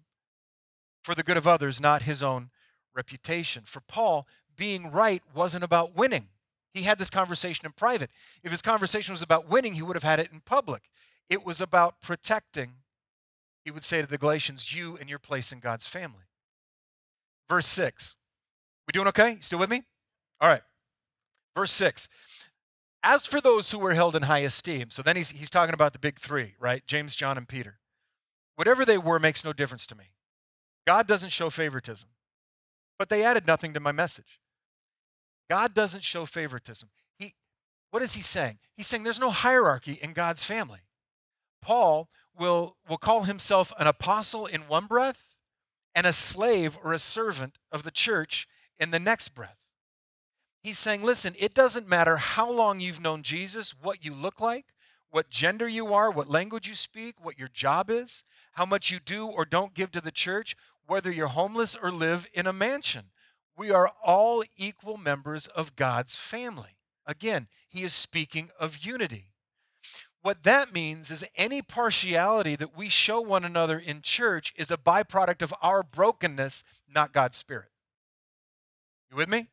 for 1.03 1.15
the 1.15 1.23
good 1.23 1.37
of 1.37 1.47
others, 1.47 1.79
not 1.79 2.03
his 2.03 2.23
own 2.23 2.49
reputation. 2.95 3.63
For 3.65 3.81
Paul, 3.81 4.27
being 4.57 4.91
right 4.91 5.21
wasn't 5.33 5.63
about 5.63 5.95
winning. 5.95 6.27
He 6.73 6.83
had 6.83 6.99
this 6.99 7.09
conversation 7.09 7.65
in 7.65 7.71
private. 7.71 8.11
If 8.43 8.51
his 8.51 8.61
conversation 8.61 9.13
was 9.13 9.21
about 9.21 9.49
winning, 9.49 9.73
he 9.73 9.81
would 9.81 9.95
have 9.95 10.03
had 10.03 10.19
it 10.19 10.31
in 10.31 10.41
public. 10.41 10.83
It 11.29 11.45
was 11.45 11.61
about 11.61 12.01
protecting, 12.01 12.73
he 13.63 13.71
would 13.71 13.83
say 13.83 14.01
to 14.01 14.07
the 14.07 14.17
Galatians, 14.17 14.75
you 14.75 14.97
and 14.99 15.09
your 15.09 15.19
place 15.19 15.51
in 15.51 15.59
God's 15.59 15.87
family 15.87 16.29
verse 17.49 17.65
6. 17.65 18.15
We 18.87 18.91
doing 18.93 19.07
okay? 19.07 19.37
Still 19.41 19.59
with 19.59 19.69
me? 19.69 19.83
All 20.39 20.49
right. 20.49 20.61
Verse 21.55 21.71
6. 21.71 22.07
As 23.03 23.25
for 23.25 23.39
those 23.39 23.71
who 23.71 23.79
were 23.79 23.93
held 23.93 24.15
in 24.15 24.23
high 24.23 24.39
esteem, 24.39 24.89
so 24.89 25.01
then 25.01 25.15
he's, 25.15 25.31
he's 25.31 25.49
talking 25.49 25.73
about 25.73 25.93
the 25.93 25.99
big 25.99 26.19
three, 26.19 26.55
right? 26.59 26.85
James, 26.85 27.15
John, 27.15 27.37
and 27.37 27.47
Peter. 27.47 27.79
Whatever 28.55 28.83
they 28.83 28.97
were 28.97 29.19
makes 29.19 29.45
no 29.45 29.53
difference 29.53 29.87
to 29.87 29.95
me. 29.95 30.11
God 30.85 31.07
doesn't 31.07 31.29
show 31.29 31.49
favoritism, 31.49 32.09
but 32.97 33.09
they 33.09 33.23
added 33.23 33.47
nothing 33.47 33.73
to 33.73 33.79
my 33.79 33.93
message. 33.93 34.39
God 35.49 35.73
doesn't 35.73 36.03
show 36.03 36.25
favoritism. 36.25 36.89
He, 37.17 37.35
what 37.91 38.03
is 38.03 38.15
he 38.15 38.21
saying? 38.21 38.59
He's 38.75 38.87
saying 38.87 39.03
there's 39.03 39.19
no 39.19 39.31
hierarchy 39.31 39.97
in 40.01 40.13
God's 40.13 40.43
family. 40.43 40.81
Paul 41.61 42.09
will, 42.37 42.75
will 42.87 42.97
call 42.97 43.23
himself 43.23 43.71
an 43.79 43.87
apostle 43.87 44.45
in 44.45 44.61
one 44.61 44.87
breath 44.87 45.23
and 45.95 46.05
a 46.05 46.13
slave 46.13 46.77
or 46.83 46.93
a 46.93 46.99
servant 46.99 47.57
of 47.71 47.83
the 47.83 47.91
church 47.91 48.47
in 48.77 48.91
the 48.91 48.99
next 48.99 49.29
breath. 49.29 49.58
He's 50.61 50.79
saying, 50.79 51.03
listen, 51.03 51.35
it 51.39 51.53
doesn't 51.53 51.87
matter 51.87 52.17
how 52.17 52.51
long 52.51 52.79
you've 52.79 53.01
known 53.01 53.23
Jesus, 53.23 53.73
what 53.81 54.03
you 54.03 54.13
look 54.13 54.41
like, 54.41 54.65
what 55.09 55.29
gender 55.29 55.67
you 55.67 55.93
are, 55.93 56.11
what 56.11 56.29
language 56.29 56.67
you 56.67 56.75
speak, 56.75 57.15
what 57.23 57.39
your 57.39 57.47
job 57.47 57.89
is, 57.89 58.23
how 58.53 58.65
much 58.65 58.91
you 58.91 58.99
do 58.99 59.27
or 59.27 59.45
don't 59.45 59.73
give 59.73 59.91
to 59.91 60.01
the 60.01 60.11
church, 60.11 60.55
whether 60.85 61.11
you're 61.11 61.27
homeless 61.27 61.75
or 61.75 61.91
live 61.91 62.27
in 62.33 62.45
a 62.45 62.53
mansion. 62.53 63.05
We 63.55 63.71
are 63.71 63.91
all 64.03 64.43
equal 64.57 64.97
members 64.97 65.47
of 65.47 65.75
God's 65.75 66.15
family. 66.15 66.77
Again, 67.05 67.47
he 67.67 67.83
is 67.83 67.93
speaking 67.93 68.49
of 68.59 68.85
unity. 68.85 69.33
What 70.21 70.43
that 70.43 70.73
means 70.73 71.11
is 71.11 71.25
any 71.35 71.61
partiality 71.61 72.55
that 72.57 72.75
we 72.75 72.89
show 72.89 73.21
one 73.21 73.45
another 73.45 73.79
in 73.79 74.01
church 74.01 74.53
is 74.57 74.69
a 74.69 74.77
byproduct 74.77 75.41
of 75.41 75.53
our 75.61 75.81
brokenness, 75.81 76.63
not 76.93 77.13
God's 77.13 77.37
Spirit. 77.37 77.69
You 79.09 79.17
with 79.17 79.29
me? 79.29 79.47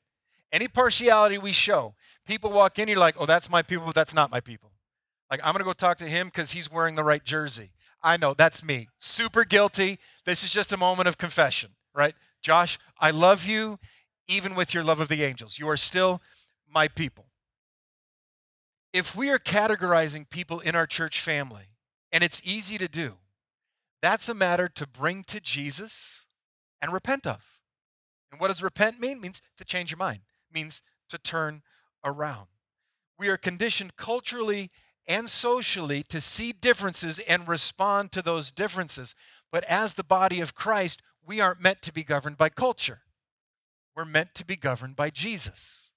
Any 0.53 0.69
partiality 0.69 1.39
we 1.39 1.53
show, 1.53 1.95
people 2.27 2.51
walk 2.51 2.79
in, 2.79 2.89
you're 2.89 2.99
like, 2.99 3.17
oh, 3.19 3.27
that's 3.27 3.51
my 3.51 3.63
people, 3.63 3.87
but 3.87 3.95
that's 3.95 4.15
not 4.15 4.31
my 4.31 4.41
people. 4.41 4.71
Like, 5.31 5.41
I'm 5.43 5.53
going 5.53 5.61
to 5.61 5.65
go 5.65 5.73
talk 5.73 5.99
to 5.99 6.05
him 6.09 6.29
because 6.29 6.53
he's 6.53 6.71
wearing 6.71 6.95
the 6.95 7.05
right 7.05 7.25
jersey. 7.25 7.71
I 8.03 8.17
know, 8.17 8.35
that's 8.35 8.63
me. 8.63 8.89
Super 8.99 9.45
guilty. 9.45 9.99
This 10.25 10.45
is 10.45 10.53
just 10.53 10.73
a 10.73 10.77
moment 10.77 11.09
of 11.09 11.19
confession, 11.19 11.71
right? 11.95 12.15
Josh, 12.43 12.79
I 13.01 13.11
love 13.11 13.45
you 13.45 13.79
even 14.29 14.55
with 14.55 14.73
your 14.73 14.85
love 14.85 15.01
of 15.01 15.09
the 15.09 15.25
angels. 15.25 15.59
You 15.59 15.69
are 15.69 15.77
still 15.77 16.21
my 16.73 16.89
people 16.89 17.27
if 18.97 19.15
we 19.15 19.29
are 19.29 19.39
categorizing 19.39 20.29
people 20.31 20.61
in 20.61 20.75
our 20.75 20.87
church 20.87 21.21
family, 21.21 21.67
and 22.11 22.25
it's 22.25 22.41
easy 22.43 22.79
to 22.79 22.89
do, 22.89 23.17
that's 24.01 24.27
a 24.31 24.35
matter 24.35 24.69
to 24.69 24.87
bring 24.87 25.23
to 25.25 25.39
Jesus 25.39 26.25
and 26.81 26.95
repent 26.95 27.27
of. 27.27 27.61
And 28.33 28.41
what 28.41 28.49
does 28.49 28.63
repent 28.63 28.99
mean? 28.99 29.19
It 29.19 29.21
means 29.21 29.43
to 29.59 29.67
change 29.67 29.91
your 29.91 29.99
mind, 29.99 30.21
means 30.53 30.83
to 31.09 31.19
turn 31.19 31.63
around. 32.05 32.47
We 33.19 33.29
are 33.29 33.37
conditioned 33.37 33.97
culturally 33.97 34.71
and 35.09 35.29
socially 35.29 36.03
to 36.05 36.21
see 36.21 36.53
differences 36.53 37.19
and 37.21 37.47
respond 37.47 38.13
to 38.13 38.23
those 38.23 38.51
differences. 38.51 39.15
But 39.53 39.65
as 39.65 39.95
the 39.95 40.05
body 40.05 40.41
of 40.41 40.55
Christ, 40.55 41.03
we 41.25 41.41
aren't 41.41 41.61
meant 41.61 41.83
to 41.83 41.93
be 41.93 42.03
governed 42.03 42.37
by 42.37 42.49
culture. 42.49 43.01
We're 43.95 44.05
meant 44.05 44.35
to 44.35 44.45
be 44.45 44.57
governed 44.57 44.97
by 44.97 45.11
Jesus. 45.11 45.93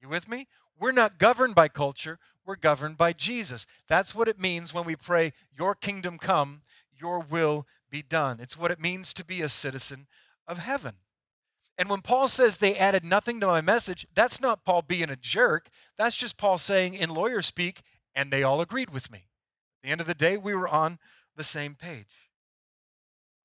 You 0.00 0.08
with 0.08 0.28
me? 0.28 0.46
We're 0.78 0.92
not 0.92 1.18
governed 1.18 1.56
by 1.56 1.68
culture, 1.68 2.18
we're 2.46 2.56
governed 2.56 2.96
by 2.96 3.12
Jesus. 3.12 3.66
That's 3.88 4.14
what 4.14 4.28
it 4.28 4.38
means 4.38 4.72
when 4.72 4.84
we 4.84 4.94
pray, 4.94 5.32
Your 5.56 5.74
kingdom 5.74 6.18
come, 6.18 6.62
Your 6.96 7.18
will 7.18 7.66
be 7.90 8.02
done. 8.02 8.38
It's 8.40 8.56
what 8.56 8.70
it 8.70 8.80
means 8.80 9.12
to 9.14 9.24
be 9.24 9.42
a 9.42 9.48
citizen 9.48 10.06
of 10.46 10.58
heaven. 10.58 10.94
And 11.78 11.88
when 11.88 12.00
Paul 12.00 12.26
says 12.26 12.56
they 12.56 12.76
added 12.76 13.04
nothing 13.04 13.38
to 13.40 13.46
my 13.46 13.60
message, 13.60 14.04
that's 14.12 14.40
not 14.40 14.64
Paul 14.64 14.82
being 14.82 15.10
a 15.10 15.16
jerk. 15.16 15.68
That's 15.96 16.16
just 16.16 16.36
Paul 16.36 16.58
saying 16.58 16.94
in 16.94 17.08
lawyer 17.08 17.40
speak, 17.40 17.82
and 18.16 18.32
they 18.32 18.42
all 18.42 18.60
agreed 18.60 18.90
with 18.90 19.12
me. 19.12 19.18
At 19.18 19.86
the 19.86 19.90
end 19.90 20.00
of 20.00 20.08
the 20.08 20.14
day, 20.14 20.36
we 20.36 20.54
were 20.54 20.68
on 20.68 20.98
the 21.36 21.44
same 21.44 21.76
page. 21.76 22.30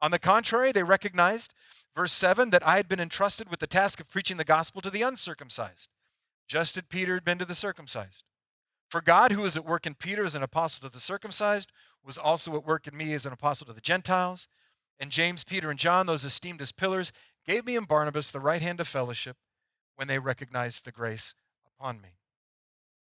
On 0.02 0.10
the 0.10 0.19
contrary, 0.19 0.72
they 0.72 0.84
recognized, 0.84 1.54
verse 1.96 2.12
7, 2.12 2.50
that 2.50 2.67
I 2.67 2.78
had 2.78 2.89
been 2.89 3.00
entrusted 3.00 3.50
with 3.50 3.60
the 3.60 3.67
task 3.67 4.00
of 4.00 4.10
preaching 4.10 4.38
the 4.38 4.43
gospel 4.43 4.82
to 4.82 4.89
the 4.89 5.04
uncircumcised, 5.04 5.89
just 6.48 6.76
as 6.76 6.84
Peter 6.89 7.13
had 7.13 7.24
been 7.24 7.38
to 7.38 7.46
the 7.46 7.56
circumcised. 7.56 8.26
For 8.89 9.00
God, 9.00 9.32
who 9.32 9.43
was 9.43 9.56
at 9.56 9.65
work 9.65 9.86
in 9.86 9.93
Peter 9.93 10.26
as 10.26 10.36
an 10.36 10.43
apostle 10.43 10.89
to 10.89 10.93
the 10.93 11.00
circumcised, 11.00 11.72
was 12.04 12.17
also 12.17 12.56
at 12.58 12.65
work 12.65 12.88
in 12.88 12.98
me 12.98 13.13
as 13.13 13.26
an 13.26 13.34
apostle 13.34 13.67
to 13.67 13.74
the 13.74 13.80
Gentiles. 13.80 14.48
And 15.00 15.10
James, 15.10 15.43
Peter, 15.43 15.69
and 15.69 15.80
John, 15.80 16.06
those 16.06 16.26
esteemed 16.26 16.62
as 16.62 16.72
pillars, 16.72 17.12
gave 17.45 17.65
me 17.65 17.75
and 17.75 17.88
Barnabas 17.88 18.32
the 18.32 18.39
right 18.39 18.62
hand 18.62 18.79
of 18.79 18.88
fellowship 18.88 19.38
when 19.95 20.08
they 20.08 20.19
recognized 20.19 20.86
the 20.86 20.91
grace 20.91 21.36
upon 21.65 22.01
me. 22.01 22.10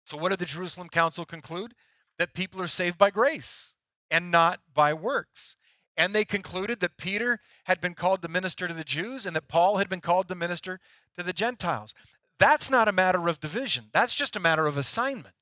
So, 0.05 0.17
what 0.17 0.31
did 0.31 0.39
the 0.39 0.47
Jerusalem 0.47 0.89
Council 0.89 1.25
conclude? 1.25 1.75
That 2.19 2.35
people 2.35 2.61
are 2.61 2.67
saved 2.67 2.99
by 2.99 3.11
grace 3.11 3.75
and 4.11 4.31
not 4.31 4.61
by 4.75 4.93
works. 4.93 5.57
And 5.97 6.15
they 6.15 6.25
concluded 6.25 6.81
that 6.81 6.97
Peter 6.97 7.39
had 7.65 7.81
been 7.81 7.95
called 7.95 8.23
to 8.23 8.29
minister 8.29 8.67
to 8.67 8.75
the 8.75 8.85
Jews 8.85 9.27
and 9.27 9.37
that 9.37 9.49
Paul 9.49 9.77
had 9.77 9.89
been 9.89 10.01
called 10.01 10.29
to 10.29 10.35
minister 10.35 10.81
to 11.17 11.23
the 11.23 11.33
Gentiles. 11.33 11.95
That's 12.39 12.71
not 12.71 12.89
a 12.89 12.93
matter 12.93 13.29
of 13.29 13.41
division, 13.41 13.87
that's 13.93 14.15
just 14.15 14.37
a 14.37 14.41
matter 14.41 14.67
of 14.67 14.77
assignment. 14.77 15.35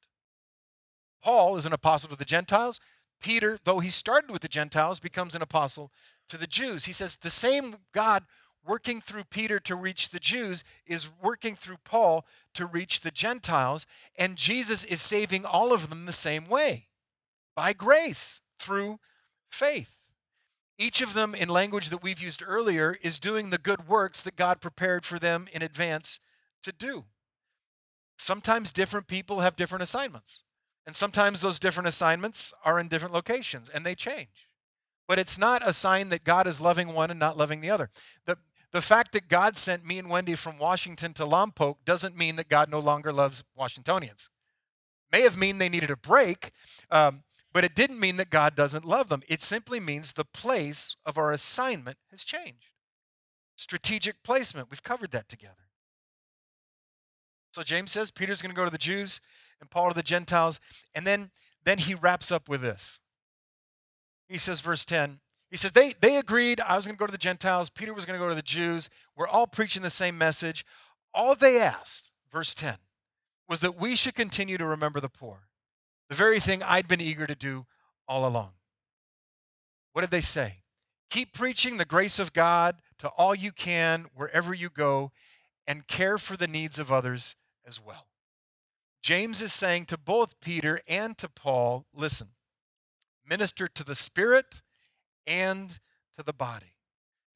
Paul 1.22 1.56
is 1.56 1.66
an 1.66 1.72
apostle 1.72 2.10
to 2.10 2.16
the 2.16 2.24
Gentiles. 2.24 2.80
Peter, 3.20 3.58
though 3.64 3.80
he 3.80 3.88
started 3.88 4.30
with 4.30 4.42
the 4.42 4.48
Gentiles, 4.48 5.00
becomes 5.00 5.34
an 5.34 5.42
apostle 5.42 5.90
to 6.28 6.36
the 6.36 6.46
Jews. 6.46 6.84
He 6.84 6.92
says 6.92 7.16
the 7.16 7.30
same 7.30 7.76
God 7.92 8.24
working 8.68 9.00
through 9.00 9.24
Peter 9.24 9.58
to 9.58 9.74
reach 9.74 10.10
the 10.10 10.20
Jews 10.20 10.62
is 10.86 11.08
working 11.22 11.56
through 11.56 11.78
Paul 11.84 12.26
to 12.54 12.66
reach 12.66 13.00
the 13.00 13.10
Gentiles, 13.10 13.86
and 14.16 14.36
Jesus 14.36 14.84
is 14.84 15.00
saving 15.00 15.46
all 15.46 15.72
of 15.72 15.88
them 15.88 16.04
the 16.04 16.12
same 16.12 16.46
way 16.46 16.88
by 17.56 17.72
grace 17.72 18.42
through 18.58 19.00
faith. 19.50 19.98
Each 20.78 21.00
of 21.00 21.14
them, 21.14 21.34
in 21.34 21.48
language 21.48 21.90
that 21.90 22.02
we've 22.02 22.20
used 22.20 22.42
earlier, 22.46 22.96
is 23.02 23.18
doing 23.18 23.50
the 23.50 23.58
good 23.58 23.88
works 23.88 24.22
that 24.22 24.36
God 24.36 24.60
prepared 24.60 25.04
for 25.04 25.18
them 25.18 25.48
in 25.52 25.62
advance 25.62 26.20
to 26.62 26.70
do. 26.70 27.06
Sometimes 28.16 28.70
different 28.70 29.08
people 29.08 29.40
have 29.40 29.56
different 29.56 29.82
assignments, 29.82 30.44
and 30.86 30.94
sometimes 30.94 31.40
those 31.40 31.58
different 31.58 31.88
assignments 31.88 32.52
are 32.64 32.78
in 32.78 32.88
different 32.88 33.14
locations 33.14 33.68
and 33.68 33.84
they 33.84 33.94
change. 33.94 34.48
But 35.08 35.18
it's 35.18 35.38
not 35.38 35.66
a 35.66 35.72
sign 35.72 36.10
that 36.10 36.22
God 36.22 36.46
is 36.46 36.60
loving 36.60 36.92
one 36.92 37.10
and 37.10 37.18
not 37.18 37.38
loving 37.38 37.62
the 37.62 37.70
other. 37.70 37.90
The, 38.26 38.36
the 38.72 38.82
fact 38.82 39.12
that 39.12 39.28
God 39.28 39.56
sent 39.56 39.86
me 39.86 39.98
and 39.98 40.10
Wendy 40.10 40.34
from 40.34 40.58
Washington 40.58 41.14
to 41.14 41.24
Lompoc 41.24 41.76
doesn't 41.84 42.16
mean 42.16 42.36
that 42.36 42.48
God 42.48 42.70
no 42.70 42.78
longer 42.78 43.12
loves 43.12 43.44
Washingtonians. 43.56 44.28
May 45.10 45.22
have 45.22 45.38
mean 45.38 45.58
they 45.58 45.70
needed 45.70 45.90
a 45.90 45.96
break, 45.96 46.52
um, 46.90 47.22
but 47.52 47.64
it 47.64 47.74
didn't 47.74 47.98
mean 47.98 48.18
that 48.18 48.30
God 48.30 48.54
doesn't 48.54 48.84
love 48.84 49.08
them. 49.08 49.22
It 49.26 49.40
simply 49.40 49.80
means 49.80 50.12
the 50.12 50.24
place 50.24 50.96
of 51.06 51.16
our 51.16 51.32
assignment 51.32 51.96
has 52.10 52.24
changed. 52.24 52.72
Strategic 53.56 54.22
placement, 54.22 54.70
we've 54.70 54.82
covered 54.82 55.10
that 55.12 55.28
together. 55.28 55.54
So 57.52 57.62
James 57.62 57.90
says 57.90 58.10
Peter's 58.10 58.42
going 58.42 58.54
to 58.54 58.56
go 58.56 58.66
to 58.66 58.70
the 58.70 58.78
Jews 58.78 59.20
and 59.60 59.70
Paul 59.70 59.88
to 59.88 59.94
the 59.94 60.02
Gentiles, 60.02 60.60
and 60.94 61.06
then 61.06 61.30
then 61.64 61.78
he 61.78 61.94
wraps 61.94 62.30
up 62.30 62.48
with 62.48 62.60
this. 62.60 63.00
He 64.28 64.38
says, 64.38 64.60
verse 64.60 64.84
10, 64.84 65.20
he 65.50 65.56
says, 65.56 65.72
they, 65.72 65.94
they 66.00 66.16
agreed 66.16 66.60
I 66.60 66.76
was 66.76 66.86
going 66.86 66.96
to 66.96 66.98
go 66.98 67.06
to 67.06 67.12
the 67.12 67.18
Gentiles, 67.18 67.70
Peter 67.70 67.94
was 67.94 68.04
going 68.04 68.18
to 68.18 68.24
go 68.24 68.28
to 68.28 68.34
the 68.34 68.42
Jews. 68.42 68.90
We're 69.16 69.28
all 69.28 69.46
preaching 69.46 69.82
the 69.82 69.90
same 69.90 70.18
message. 70.18 70.64
All 71.14 71.34
they 71.34 71.58
asked, 71.58 72.12
verse 72.30 72.54
10, 72.54 72.76
was 73.48 73.60
that 73.60 73.80
we 73.80 73.96
should 73.96 74.14
continue 74.14 74.58
to 74.58 74.66
remember 74.66 75.00
the 75.00 75.08
poor, 75.08 75.48
the 76.08 76.14
very 76.14 76.38
thing 76.38 76.62
I'd 76.62 76.86
been 76.86 77.00
eager 77.00 77.26
to 77.26 77.34
do 77.34 77.66
all 78.06 78.26
along. 78.26 78.50
What 79.92 80.02
did 80.02 80.10
they 80.10 80.20
say? 80.20 80.62
Keep 81.10 81.32
preaching 81.32 81.78
the 81.78 81.86
grace 81.86 82.18
of 82.18 82.34
God 82.34 82.76
to 82.98 83.08
all 83.08 83.34
you 83.34 83.50
can, 83.50 84.06
wherever 84.14 84.52
you 84.52 84.68
go, 84.68 85.12
and 85.66 85.86
care 85.86 86.18
for 86.18 86.36
the 86.36 86.46
needs 86.46 86.78
of 86.78 86.92
others 86.92 87.36
as 87.66 87.80
well. 87.82 88.06
James 89.02 89.40
is 89.40 89.52
saying 89.52 89.86
to 89.86 89.96
both 89.96 90.40
Peter 90.40 90.80
and 90.86 91.16
to 91.18 91.28
Paul 91.28 91.86
listen, 91.94 92.28
minister 93.26 93.66
to 93.68 93.84
the 93.84 93.94
Spirit 93.94 94.60
and 95.28 95.78
to 96.16 96.24
the 96.24 96.32
body. 96.32 96.74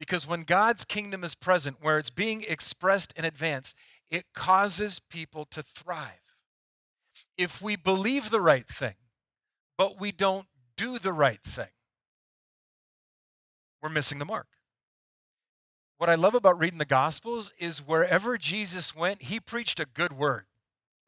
Because 0.01 0.27
when 0.27 0.43
God's 0.43 0.85
kingdom 0.85 1.23
is 1.23 1.37
present, 1.37 1.77
where 1.81 1.99
it's 1.99 2.11
being 2.11 2.45
expressed 2.49 3.13
in 3.17 3.25
advance, 3.25 3.77
it 4.11 4.25
causes 4.35 4.99
people 4.99 5.45
to 5.53 5.63
thrive. 5.63 6.35
If 7.39 7.63
we 7.63 7.77
believe 7.77 8.31
the 8.31 8.41
right 8.41 8.67
thing, 8.67 8.95
but 9.79 10.01
we 10.01 10.11
don't 10.11 10.47
do 10.77 10.99
the 10.99 11.13
right 11.13 11.41
thing, 11.41 11.71
we're 13.81 13.91
missing 13.91 14.19
the 14.19 14.25
mark. 14.25 14.49
What 15.99 16.11
I 16.11 16.17
love 16.17 16.35
about 16.35 16.59
reading 16.59 16.81
the 16.81 16.85
Gospels 16.85 17.53
is 17.59 17.87
wherever 17.87 18.37
Jesus 18.37 18.97
went, 18.97 19.23
he 19.23 19.39
preached 19.39 19.79
a 19.79 19.87
good 19.87 20.13
word. 20.13 20.47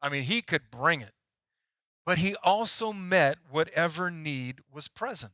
I 0.01 0.07
mean, 0.07 0.23
he 0.23 0.41
could 0.41 0.71
bring 0.71 1.01
it. 1.01 1.11
But 2.05 2.19
he 2.19 2.35
also 2.43 2.93
met 2.93 3.39
whatever 3.49 4.09
need 4.09 4.61
was 4.71 4.87
present. 4.87 5.33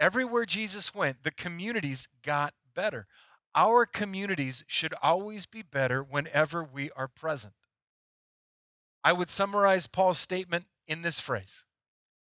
Everywhere 0.00 0.46
Jesus 0.46 0.94
went, 0.94 1.22
the 1.22 1.30
communities 1.30 2.08
got 2.22 2.54
better. 2.74 3.06
Our 3.54 3.86
communities 3.86 4.64
should 4.66 4.94
always 5.02 5.46
be 5.46 5.62
better 5.62 6.02
whenever 6.02 6.62
we 6.62 6.90
are 6.92 7.08
present. 7.08 7.54
I 9.02 9.12
would 9.12 9.30
summarize 9.30 9.86
Paul's 9.86 10.18
statement 10.18 10.66
in 10.86 11.02
this 11.02 11.20
phrase 11.20 11.64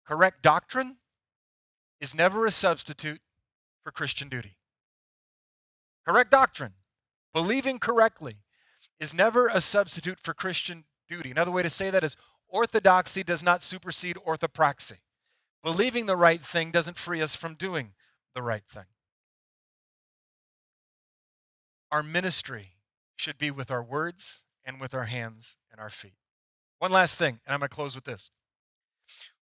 correct 0.06 0.42
doctrine 0.42 0.98
is 2.00 2.16
never 2.16 2.46
a 2.46 2.52
substitute 2.52 3.20
for 3.84 3.92
Christian 3.92 4.30
duty. 4.30 4.56
Correct 6.06 6.32
doctrine, 6.32 6.74
believing 7.34 7.80
correctly, 7.80 8.38
is 9.00 9.14
never 9.14 9.48
a 9.48 9.60
substitute 9.60 10.20
for 10.20 10.34
Christian 10.34 10.86
duty. 11.10 11.32
Another 11.32 11.52
way 11.52 11.64
to 11.64 11.70
say 11.70 11.90
that 11.90 12.04
is 12.04 12.16
orthodoxy 12.48 13.24
does 13.24 13.44
not 13.44 13.64
supersede 13.64 14.16
orthopraxy. 14.26 15.00
Believing 15.64 16.06
the 16.06 16.16
right 16.16 16.42
thing 16.42 16.72
doesn't 16.72 16.98
free 16.98 17.22
us 17.22 17.36
from 17.36 17.56
doing 17.56 17.92
the 18.34 18.42
right 18.42 18.64
thing. 18.70 18.86
Our 21.92 22.04
ministry 22.04 22.74
should 23.16 23.38
be 23.38 23.52
with 23.52 23.72
our 23.72 23.84
words 23.84 24.46
and 24.66 24.80
with 24.80 24.94
our 24.94 25.06
hands 25.06 25.58
and 25.72 25.80
our 25.80 25.90
feet. 25.90 26.16
One 26.80 26.92
last 26.92 27.18
thing, 27.18 27.40
and 27.46 27.54
I'm 27.54 27.60
going 27.60 27.70
to 27.70 27.76
close 27.76 27.96
with 27.96 28.04
this. 28.04 28.30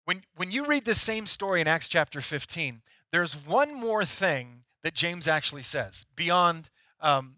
When, 0.06 0.24
when 0.36 0.52
you 0.52 0.66
read 0.66 0.86
this 0.86 1.02
same 1.02 1.26
story 1.26 1.60
in 1.60 1.68
Acts 1.68 1.88
chapter 1.88 2.22
15, 2.22 2.82
there's 3.12 3.34
one 3.34 3.74
more 3.74 4.06
thing 4.06 4.64
that 4.84 4.94
James 4.94 5.28
actually 5.28 5.64
says 5.64 6.06
beyond 6.16 6.70
um, 7.02 7.36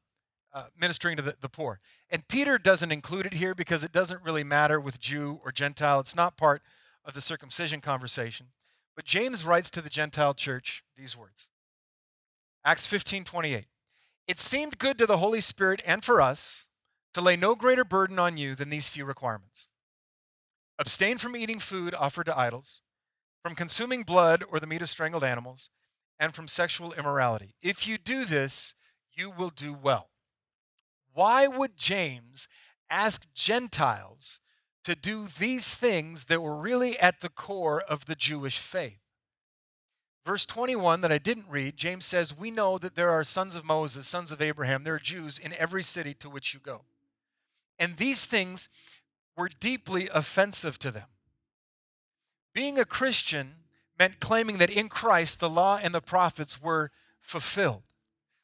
uh, 0.53 0.65
ministering 0.79 1.17
to 1.17 1.23
the, 1.23 1.36
the 1.41 1.49
poor. 1.49 1.79
And 2.12 2.27
Peter 2.27 2.58
doesn't 2.58 2.91
include 2.91 3.25
it 3.25 3.34
here 3.34 3.55
because 3.55 3.84
it 3.84 3.91
doesn't 3.91 4.23
really 4.23 4.43
matter 4.43 4.79
with 4.79 4.99
Jew 4.99 5.39
or 5.43 5.51
Gentile. 5.51 5.99
It's 5.99 6.15
not 6.15 6.38
part 6.38 6.62
of 7.05 7.13
the 7.13 7.21
circumcision 7.21 7.82
conversation. 7.82 8.47
But 8.99 9.05
James 9.05 9.45
writes 9.45 9.69
to 9.69 9.81
the 9.81 9.89
Gentile 9.89 10.33
church 10.33 10.83
these 10.97 11.15
words 11.15 11.47
Acts 12.65 12.85
15 12.85 13.23
28. 13.23 13.67
It 14.27 14.39
seemed 14.41 14.77
good 14.77 14.97
to 14.97 15.05
the 15.05 15.19
Holy 15.19 15.39
Spirit 15.39 15.81
and 15.85 16.03
for 16.03 16.21
us 16.21 16.67
to 17.13 17.21
lay 17.21 17.38
no 17.38 17.55
greater 17.55 17.85
burden 17.85 18.19
on 18.19 18.35
you 18.35 18.55
than 18.55 18.69
these 18.69 18.89
few 18.89 19.05
requirements 19.05 19.69
abstain 20.77 21.17
from 21.17 21.38
eating 21.38 21.59
food 21.59 21.93
offered 21.93 22.25
to 22.25 22.37
idols, 22.37 22.81
from 23.41 23.56
consuming 23.56 24.04
blood 24.04 24.43
or 24.52 24.60
the 24.60 24.67
meat 24.67 24.81
of 24.81 24.89
strangled 24.89 25.23
animals, 25.23 25.69
and 26.19 26.35
from 26.35 26.50
sexual 26.50 26.91
immorality. 26.91 27.56
If 27.62 27.87
you 27.87 27.97
do 27.97 28.25
this, 28.25 28.75
you 29.13 29.29
will 29.29 29.50
do 29.50 29.71
well. 29.71 30.10
Why 31.13 31.47
would 31.47 31.77
James 31.77 32.50
ask 32.89 33.33
Gentiles 33.33 34.41
to 34.90 34.96
do 34.96 35.27
these 35.37 35.75
things 35.75 36.25
that 36.25 36.42
were 36.42 36.56
really 36.56 36.98
at 36.98 37.21
the 37.21 37.29
core 37.29 37.79
of 37.79 38.08
the 38.08 38.15
Jewish 38.15 38.58
faith. 38.58 38.98
Verse 40.25 40.48
21 40.48 41.02
that 41.02 41.12
I 41.12 41.19
didn't 41.19 41.46
read, 41.48 41.77
James 41.77 42.06
says, 42.06 42.35
We 42.35 42.50
know 42.50 42.79
that 42.79 42.96
there 42.96 43.12
are 43.12 43.23
sons 43.23 43.56
of 43.56 43.63
Moses, 43.63 44.08
sons 44.08 44.31
of 44.31 44.42
Abraham, 44.42 44.83
there 44.83 44.96
are 44.96 45.00
Jews 45.00 45.37
in 45.37 45.54
every 45.54 45.83
city 45.83 46.15
to 46.15 46.27
which 46.27 46.56
you 46.56 46.60
go. 46.60 46.85
And 47.77 47.98
these 47.98 48.25
things 48.25 48.67
were 49.37 49.52
deeply 49.60 50.10
offensive 50.12 50.79
to 50.79 50.90
them. 50.90 51.06
Being 52.56 52.79
a 52.79 52.83
Christian 52.83 53.58
meant 54.00 54.19
claiming 54.19 54.58
that 54.58 54.71
in 54.71 54.90
Christ 54.90 55.40
the 55.40 55.52
law 55.52 55.79
and 55.79 55.94
the 55.94 56.02
prophets 56.02 56.60
were 56.60 56.90
fulfilled. 57.21 57.83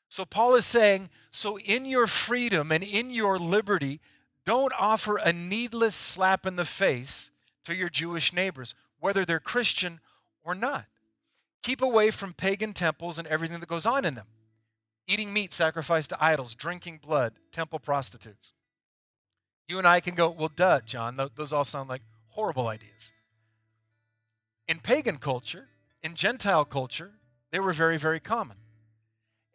So 0.10 0.26
Paul 0.26 0.54
is 0.54 0.66
saying, 0.68 1.10
so 1.32 1.58
in 1.58 1.86
your 1.86 2.06
freedom 2.06 2.72
and 2.72 2.84
in 2.84 3.10
your 3.10 3.40
liberty, 3.40 4.00
Don't 4.46 4.74
offer 4.78 5.18
a 5.18 5.34
needless 5.34 5.96
slap 5.96 6.46
in 6.46 6.56
the 6.56 6.66
face 6.66 7.32
to 7.66 7.76
your 7.76 7.90
Jewish 7.90 8.32
neighbors, 8.32 8.76
whether 9.00 9.26
they're 9.26 9.40
Christian 9.40 10.00
or 10.44 10.54
not. 10.54 10.86
Keep 11.64 11.82
away 11.82 12.12
from 12.12 12.34
pagan 12.34 12.74
temples 12.74 13.18
and 13.18 13.28
everything 13.28 13.60
that 13.60 13.70
goes 13.70 13.88
on 13.88 14.06
in 14.06 14.14
them. 14.14 14.28
Eating 15.08 15.34
meat 15.34 15.52
sacrificed 15.52 16.12
to 16.12 16.24
idols, 16.24 16.54
drinking 16.54 17.00
blood, 17.04 17.34
temple 17.52 17.80
prostitutes. 17.80 18.54
You 19.68 19.80
and 19.80 19.88
I 19.88 20.00
can 20.00 20.14
go, 20.14 20.30
well, 20.30 20.52
duh, 20.56 20.82
John, 20.86 21.20
those 21.36 21.52
all 21.52 21.64
sound 21.64 21.90
like 21.90 22.04
horrible 22.28 22.68
ideas. 22.68 23.12
In 24.68 24.80
pagan 24.80 25.18
culture, 25.18 25.70
in 26.04 26.14
Gentile 26.14 26.66
culture, 26.66 27.14
they 27.52 27.60
were 27.60 27.74
very, 27.74 27.98
very 27.98 28.20
common. 28.20 28.58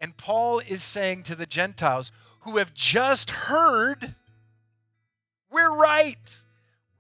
And 0.01 0.17
Paul 0.17 0.61
is 0.61 0.83
saying 0.83 1.25
to 1.25 1.37
the 1.37 1.47
Gentiles 1.47 2.11
who 2.41 2.57
have 2.57 2.75
just 2.75 3.31
heard, 3.31 4.15
we're 5.51 5.75
right. 5.75 6.43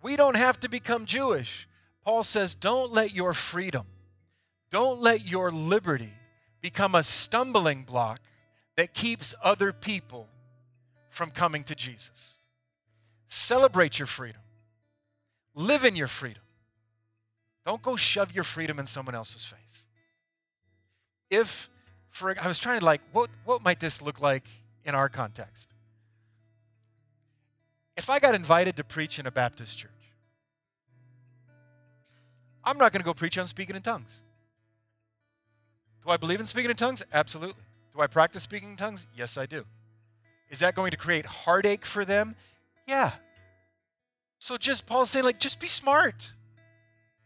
We 0.03 0.17
don't 0.17 0.37
have 0.37 0.59
to 0.61 0.69
become 0.69 1.07
Jewish. 1.07 1.69
Paul 2.05 2.23
says, 2.23 2.55
don't 2.55 2.93
let 2.93 3.15
your 3.15 3.33
freedom, 3.33 3.87
don't 4.71 5.01
let 5.01 5.29
your 5.29 5.51
liberty 5.51 6.13
become 6.61 6.95
a 6.95 7.03
stumbling 7.03 7.85
block 7.85 8.21
that 8.77 8.95
keeps 8.95 9.35
other 9.43 9.73
people 9.73 10.29
from 11.11 11.31
coming 11.31 11.65
to 11.65 11.75
Jesus. 11.75 12.39
Celebrate 13.29 13.99
your 13.99 14.07
freedom, 14.07 14.41
live 15.55 15.85
in 15.85 15.97
your 15.97 16.07
freedom. 16.07 16.43
Don't 17.67 17.83
go 17.83 17.95
shove 17.95 18.35
your 18.35 18.45
freedom 18.45 18.79
in 18.79 18.87
someone 18.87 19.15
else's 19.15 19.45
face. 19.45 19.87
If, 21.29 21.69
for 22.11 22.35
I 22.41 22.49
was 22.49 22.59
trying 22.59 22.81
to 22.81 22.85
like, 22.85 23.03
what, 23.13 23.31
what 23.45 23.63
might 23.63 23.81
this 23.81 24.01
look 24.03 24.21
like 24.21 24.45
in 24.85 24.95
our 24.95 25.09
context? 25.09 25.70
If 28.01 28.09
I 28.09 28.19
got 28.19 28.35
invited 28.35 28.79
to 28.79 28.83
preach 28.83 29.19
in 29.19 29.27
a 29.27 29.31
Baptist 29.31 29.77
church, 29.77 29.91
I'm 32.65 32.79
not 32.79 32.95
going 32.95 33.03
to 33.03 33.05
go 33.05 33.13
preach 33.13 33.37
on 33.37 33.47
speaking 33.47 33.77
in 33.77 33.83
tongues. 33.83 34.23
Do 36.03 36.09
I 36.09 36.17
believe 36.17 36.41
in 36.41 36.47
speaking 36.47 36.71
in 36.71 36.79
tongues? 36.79 37.03
Absolutely. 37.13 37.63
Do 37.95 38.01
I 38.01 38.07
practice 38.07 38.43
speaking 38.43 38.71
in 38.71 38.77
tongues? 38.79 39.07
Yes, 39.15 39.37
I 39.37 39.45
do. 39.45 39.67
Is 40.49 40.61
that 40.61 40.75
going 40.75 40.93
to 40.93 40.97
create 40.97 41.27
heartache 41.27 41.85
for 41.85 42.07
them? 42.07 42.37
Yeah. 42.89 43.13
So 44.39 44.57
just 44.57 44.87
Paul's 44.87 45.11
saying, 45.11 45.27
like, 45.27 45.39
just 45.39 45.61
be 45.61 45.67
smart, 45.67 46.33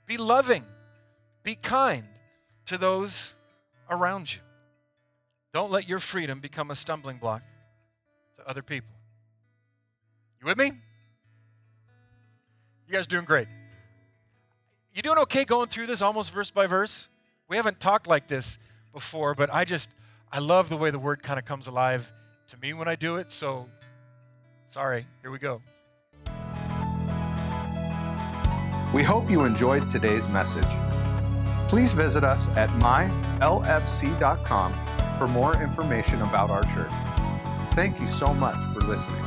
be 0.06 0.16
loving, 0.16 0.64
be 1.44 1.54
kind 1.54 2.02
to 2.66 2.78
those 2.78 3.32
around 3.88 4.34
you. 4.34 4.40
Don't 5.52 5.70
let 5.70 5.88
your 5.88 6.00
freedom 6.00 6.40
become 6.40 6.72
a 6.72 6.74
stumbling 6.74 7.18
block 7.18 7.42
to 8.38 8.50
other 8.50 8.62
people. 8.62 8.93
You 10.44 10.48
with 10.48 10.58
me? 10.58 10.72
You 12.86 12.92
guys 12.92 13.06
doing 13.06 13.24
great. 13.24 13.48
You 14.92 15.00
doing 15.00 15.16
okay 15.20 15.46
going 15.46 15.70
through 15.70 15.86
this 15.86 16.02
almost 16.02 16.34
verse 16.34 16.50
by 16.50 16.66
verse? 16.66 17.08
We 17.48 17.56
haven't 17.56 17.80
talked 17.80 18.06
like 18.06 18.28
this 18.28 18.58
before, 18.92 19.34
but 19.34 19.48
I 19.50 19.64
just 19.64 19.88
I 20.30 20.40
love 20.40 20.68
the 20.68 20.76
way 20.76 20.90
the 20.90 20.98
word 20.98 21.22
kind 21.22 21.38
of 21.38 21.46
comes 21.46 21.66
alive 21.66 22.12
to 22.48 22.58
me 22.58 22.74
when 22.74 22.88
I 22.88 22.94
do 22.94 23.16
it. 23.16 23.30
So 23.30 23.70
sorry, 24.68 25.06
here 25.22 25.30
we 25.30 25.38
go. 25.38 25.62
We 28.92 29.02
hope 29.02 29.30
you 29.30 29.44
enjoyed 29.44 29.90
today's 29.90 30.28
message. 30.28 30.68
Please 31.68 31.92
visit 31.92 32.22
us 32.22 32.48
at 32.48 32.68
mylfc.com 32.80 34.74
for 35.16 35.26
more 35.26 35.56
information 35.62 36.20
about 36.20 36.50
our 36.50 36.64
church. 36.64 36.92
Thank 37.74 37.98
you 37.98 38.08
so 38.08 38.34
much 38.34 38.62
for 38.74 38.82
listening. 38.82 39.24